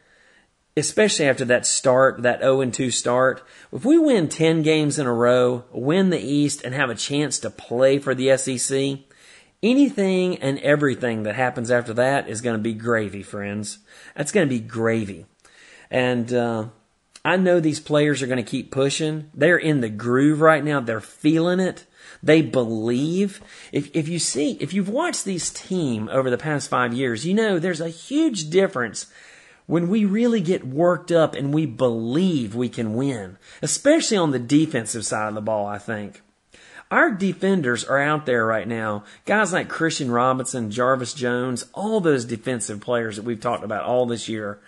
especially 0.78 1.28
after 1.28 1.46
that 1.46 1.66
start, 1.66 2.22
that 2.24 2.42
0 2.42 2.70
2 2.70 2.92
start, 2.92 3.44
if 3.72 3.86
we 3.86 3.98
win 3.98 4.28
10 4.28 4.62
games 4.62 5.00
in 5.00 5.08
a 5.08 5.14
row, 5.14 5.64
win 5.72 6.10
the 6.10 6.20
East, 6.20 6.62
and 6.64 6.74
have 6.74 6.90
a 6.90 6.96
chance 6.96 7.40
to 7.40 7.50
play 7.50 7.98
for 7.98 8.14
the 8.14 8.36
SEC, 8.38 9.00
anything 9.64 10.38
and 10.38 10.60
everything 10.60 11.24
that 11.24 11.36
happens 11.36 11.72
after 11.72 11.94
that 11.94 12.28
is 12.28 12.42
going 12.42 12.56
to 12.56 12.62
be 12.62 12.74
gravy, 12.74 13.24
friends. 13.24 13.80
That's 14.16 14.32
going 14.32 14.48
to 14.48 14.54
be 14.54 14.60
gravy. 14.60 15.26
And, 15.90 16.34
uh, 16.34 16.66
I 17.26 17.38
know 17.38 17.60
these 17.60 17.80
players 17.80 18.22
are 18.22 18.28
going 18.28 18.44
to 18.44 18.50
keep 18.50 18.70
pushing. 18.70 19.32
They're 19.34 19.58
in 19.58 19.82
the 19.82 19.90
groove 19.90 20.42
right 20.42 20.64
now. 20.64 20.80
They're 20.80 21.02
feeling 21.02 21.60
it. 21.60 21.88
They 22.22 22.44
believe. 22.44 23.42
If, 23.72 23.90
if 23.96 24.08
you 24.08 24.20
see, 24.20 24.52
if 24.60 24.76
you've 24.76 24.90
watched 24.90 25.26
this 25.26 25.50
team 25.50 26.08
over 26.12 26.30
the 26.30 26.38
past 26.38 26.70
five 26.70 26.94
years, 26.94 27.26
you 27.26 27.34
know 27.34 27.58
there's 27.58 27.82
a 27.82 27.90
huge 27.90 28.52
difference 28.52 29.08
when 29.68 29.90
we 29.90 30.06
really 30.06 30.42
get 30.42 30.66
worked 30.66 31.12
up 31.12 31.34
and 31.36 31.54
we 31.54 31.66
believe 31.66 32.56
we 32.56 32.70
can 32.70 32.94
win, 32.94 33.38
especially 33.62 34.18
on 34.18 34.32
the 34.32 34.40
defensive 34.40 35.06
side 35.06 35.30
of 35.30 35.36
the 35.36 35.42
ball, 35.42 35.66
I 35.66 35.78
think. 35.78 36.22
Our 36.92 37.12
defenders 37.12 37.84
are 37.84 38.00
out 38.00 38.28
there 38.28 38.46
right 38.46 38.68
now. 38.68 39.04
Guys 39.26 39.52
like 39.52 39.70
Christian 39.70 40.12
Robinson, 40.12 40.70
Jarvis 40.70 41.14
Jones, 41.16 41.66
all 41.74 42.00
those 42.00 42.26
defensive 42.26 42.80
players 42.80 43.16
that 43.16 43.26
we've 43.26 43.40
talked 43.40 43.64
about 43.64 43.86
all 43.86 44.06
this 44.06 44.30
year, 44.30 44.60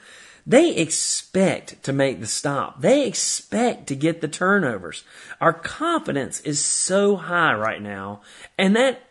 they 0.46 0.76
expect 0.76 1.84
to 1.84 1.94
make 1.94 2.20
the 2.20 2.26
stop. 2.26 2.82
They 2.82 3.06
expect 3.06 3.88
to 3.88 3.96
get 3.96 4.22
the 4.22 4.28
turnovers. 4.28 5.04
Our 5.40 5.54
confidence 5.54 6.40
is 6.40 6.60
so 6.64 7.18
high 7.18 7.54
right 7.54 7.82
now. 7.82 8.22
And 8.58 8.76
that, 8.76 9.02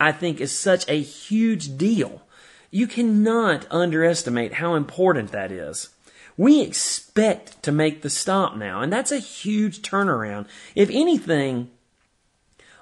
I 0.00 0.12
think, 0.12 0.40
is 0.40 0.56
such 0.56 0.88
a 0.88 1.00
huge 1.00 1.76
deal. 1.76 2.22
You 2.74 2.88
cannot 2.88 3.68
underestimate 3.70 4.54
how 4.54 4.74
important 4.74 5.30
that 5.30 5.52
is. 5.52 5.90
We 6.36 6.60
expect 6.60 7.62
to 7.62 7.70
make 7.70 8.02
the 8.02 8.10
stop 8.10 8.56
now, 8.56 8.80
and 8.80 8.92
that's 8.92 9.12
a 9.12 9.20
huge 9.20 9.80
turnaround. 9.80 10.48
If 10.74 10.90
anything, 10.90 11.70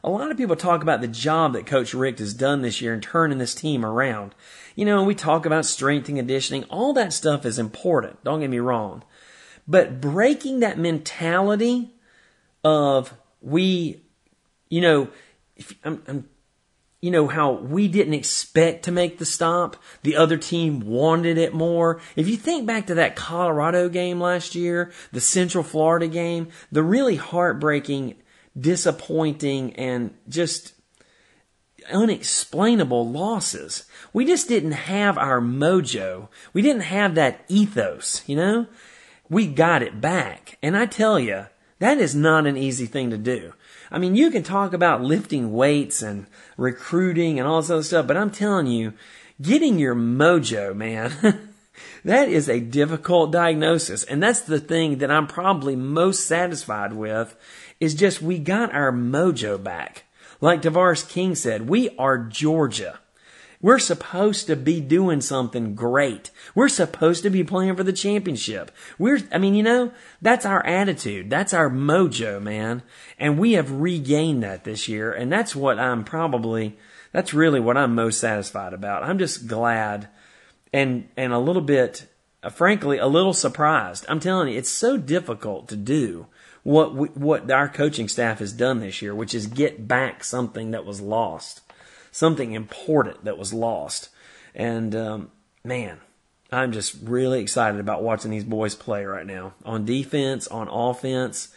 a 0.02 0.08
lot 0.08 0.30
of 0.30 0.38
people 0.38 0.56
talk 0.56 0.80
about 0.80 1.02
the 1.02 1.08
job 1.08 1.52
that 1.52 1.66
Coach 1.66 1.92
Richt 1.92 2.20
has 2.20 2.32
done 2.32 2.62
this 2.62 2.80
year 2.80 2.94
in 2.94 3.02
turning 3.02 3.36
this 3.36 3.54
team 3.54 3.84
around. 3.84 4.34
You 4.76 4.86
know, 4.86 5.04
we 5.04 5.14
talk 5.14 5.44
about 5.44 5.66
strength 5.66 6.08
and 6.08 6.16
conditioning. 6.16 6.64
All 6.70 6.94
that 6.94 7.12
stuff 7.12 7.44
is 7.44 7.58
important. 7.58 8.24
Don't 8.24 8.40
get 8.40 8.48
me 8.48 8.60
wrong. 8.60 9.02
But 9.68 10.00
breaking 10.00 10.60
that 10.60 10.78
mentality 10.78 11.90
of 12.64 13.12
we, 13.42 14.00
you 14.70 14.80
know, 14.80 15.08
if, 15.54 15.74
I'm, 15.84 16.02
I'm 16.08 16.28
you 17.02 17.10
know, 17.10 17.26
how 17.26 17.50
we 17.50 17.88
didn't 17.88 18.14
expect 18.14 18.84
to 18.84 18.92
make 18.92 19.18
the 19.18 19.26
stop. 19.26 19.76
The 20.04 20.16
other 20.16 20.38
team 20.38 20.80
wanted 20.80 21.36
it 21.36 21.52
more. 21.52 22.00
If 22.14 22.28
you 22.28 22.36
think 22.36 22.64
back 22.64 22.86
to 22.86 22.94
that 22.94 23.16
Colorado 23.16 23.88
game 23.88 24.20
last 24.20 24.54
year, 24.54 24.92
the 25.10 25.20
Central 25.20 25.64
Florida 25.64 26.06
game, 26.06 26.48
the 26.70 26.84
really 26.84 27.16
heartbreaking, 27.16 28.14
disappointing, 28.58 29.74
and 29.74 30.14
just 30.28 30.74
unexplainable 31.90 33.10
losses. 33.10 33.84
We 34.12 34.24
just 34.24 34.46
didn't 34.46 34.72
have 34.72 35.18
our 35.18 35.40
mojo. 35.40 36.28
We 36.52 36.62
didn't 36.62 36.82
have 36.82 37.16
that 37.16 37.44
ethos, 37.48 38.22
you 38.28 38.36
know? 38.36 38.68
We 39.28 39.48
got 39.48 39.82
it 39.82 40.00
back. 40.00 40.56
And 40.62 40.76
I 40.76 40.86
tell 40.86 41.18
you, 41.18 41.46
that 41.82 41.98
is 41.98 42.14
not 42.14 42.46
an 42.46 42.56
easy 42.56 42.86
thing 42.86 43.10
to 43.10 43.18
do. 43.18 43.54
I 43.90 43.98
mean, 43.98 44.14
you 44.14 44.30
can 44.30 44.44
talk 44.44 44.72
about 44.72 45.02
lifting 45.02 45.52
weights 45.52 46.00
and 46.00 46.28
recruiting 46.56 47.40
and 47.40 47.48
all 47.48 47.60
this 47.60 47.70
other 47.70 47.82
stuff, 47.82 48.06
but 48.06 48.16
I'm 48.16 48.30
telling 48.30 48.68
you, 48.68 48.92
getting 49.40 49.80
your 49.80 49.96
mojo, 49.96 50.76
man, 50.76 51.50
that 52.04 52.28
is 52.28 52.48
a 52.48 52.60
difficult 52.60 53.32
diagnosis. 53.32 54.04
And 54.04 54.22
that's 54.22 54.42
the 54.42 54.60
thing 54.60 54.98
that 54.98 55.10
I'm 55.10 55.26
probably 55.26 55.74
most 55.74 56.24
satisfied 56.24 56.92
with 56.92 57.34
is 57.80 57.96
just 57.96 58.22
we 58.22 58.38
got 58.38 58.72
our 58.72 58.92
mojo 58.92 59.60
back. 59.60 60.04
Like 60.40 60.62
Tavares 60.62 61.08
King 61.08 61.34
said, 61.34 61.68
we 61.68 61.90
are 61.98 62.16
Georgia. 62.16 63.00
We're 63.62 63.78
supposed 63.78 64.48
to 64.48 64.56
be 64.56 64.80
doing 64.80 65.20
something 65.20 65.76
great. 65.76 66.32
We're 66.52 66.68
supposed 66.68 67.22
to 67.22 67.30
be 67.30 67.44
playing 67.44 67.76
for 67.76 67.84
the 67.84 67.92
championship. 67.92 68.72
We're, 68.98 69.20
I 69.30 69.38
mean, 69.38 69.54
you 69.54 69.62
know, 69.62 69.92
that's 70.20 70.44
our 70.44 70.66
attitude. 70.66 71.30
That's 71.30 71.54
our 71.54 71.70
mojo, 71.70 72.42
man. 72.42 72.82
And 73.20 73.38
we 73.38 73.52
have 73.52 73.70
regained 73.70 74.42
that 74.42 74.64
this 74.64 74.88
year. 74.88 75.12
And 75.12 75.32
that's 75.32 75.54
what 75.54 75.78
I'm 75.78 76.02
probably, 76.02 76.76
that's 77.12 77.32
really 77.32 77.60
what 77.60 77.76
I'm 77.76 77.94
most 77.94 78.18
satisfied 78.18 78.72
about. 78.72 79.04
I'm 79.04 79.18
just 79.18 79.46
glad 79.46 80.08
and, 80.72 81.08
and 81.16 81.32
a 81.32 81.38
little 81.38 81.62
bit, 81.62 82.06
uh, 82.42 82.50
frankly, 82.50 82.98
a 82.98 83.06
little 83.06 83.34
surprised. 83.34 84.04
I'm 84.08 84.18
telling 84.18 84.48
you, 84.48 84.58
it's 84.58 84.70
so 84.70 84.96
difficult 84.96 85.68
to 85.68 85.76
do 85.76 86.26
what 86.64 86.96
we, 86.96 87.08
what 87.08 87.48
our 87.48 87.68
coaching 87.68 88.08
staff 88.08 88.40
has 88.40 88.52
done 88.52 88.80
this 88.80 89.02
year, 89.02 89.14
which 89.14 89.34
is 89.34 89.46
get 89.46 89.86
back 89.86 90.24
something 90.24 90.72
that 90.72 90.84
was 90.84 91.00
lost 91.00 91.60
something 92.12 92.52
important 92.52 93.24
that 93.24 93.38
was 93.38 93.52
lost. 93.52 94.10
And 94.54 94.94
um, 94.94 95.30
man, 95.64 95.98
I'm 96.52 96.70
just 96.70 96.94
really 97.02 97.40
excited 97.40 97.80
about 97.80 98.02
watching 98.02 98.30
these 98.30 98.44
boys 98.44 98.74
play 98.76 99.04
right 99.04 99.26
now. 99.26 99.54
On 99.64 99.84
defense, 99.84 100.46
on 100.46 100.68
offense, 100.68 101.48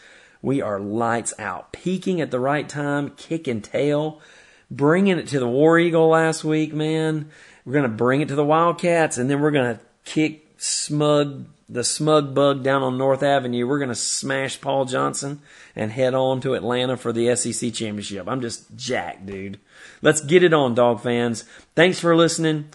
we 0.41 0.61
are 0.61 0.79
lights 0.79 1.33
out. 1.37 1.73
Peaking 1.73 2.21
at 2.21 2.31
the 2.31 2.39
right 2.39 2.67
time, 2.67 3.11
kicking 3.11 3.61
tail, 3.61 4.21
bringing 4.71 5.19
it 5.19 5.27
to 5.27 5.39
the 5.39 5.47
War 5.47 5.77
Eagle 5.77 6.07
last 6.07 6.43
week, 6.43 6.73
man. 6.73 7.29
We're 7.65 7.73
going 7.73 7.83
to 7.83 7.89
bring 7.89 8.21
it 8.21 8.29
to 8.29 8.35
the 8.35 8.45
Wildcats, 8.45 9.17
and 9.17 9.29
then 9.29 9.41
we're 9.41 9.51
going 9.51 9.75
to 9.75 9.81
kick 10.05 10.45
smug 10.57 11.47
the 11.67 11.83
smug 11.83 12.35
bug 12.35 12.63
down 12.63 12.83
on 12.83 12.97
North 12.97 13.23
Avenue. 13.23 13.67
We're 13.67 13.79
going 13.79 13.89
to 13.89 13.95
smash 13.95 14.61
Paul 14.61 14.85
Johnson 14.85 15.41
and 15.75 15.91
head 15.91 16.13
on 16.13 16.41
to 16.41 16.53
Atlanta 16.53 16.97
for 16.97 17.11
the 17.11 17.35
SEC 17.35 17.73
championship. 17.73 18.27
I'm 18.27 18.41
just 18.41 18.75
jacked, 18.75 19.25
dude. 19.25 19.59
Let's 20.01 20.21
get 20.21 20.43
it 20.43 20.53
on, 20.53 20.75
dog 20.75 21.01
fans. 21.01 21.43
Thanks 21.75 21.99
for 21.99 22.15
listening. 22.15 22.69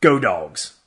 Go, 0.00 0.18
dogs. 0.18 0.77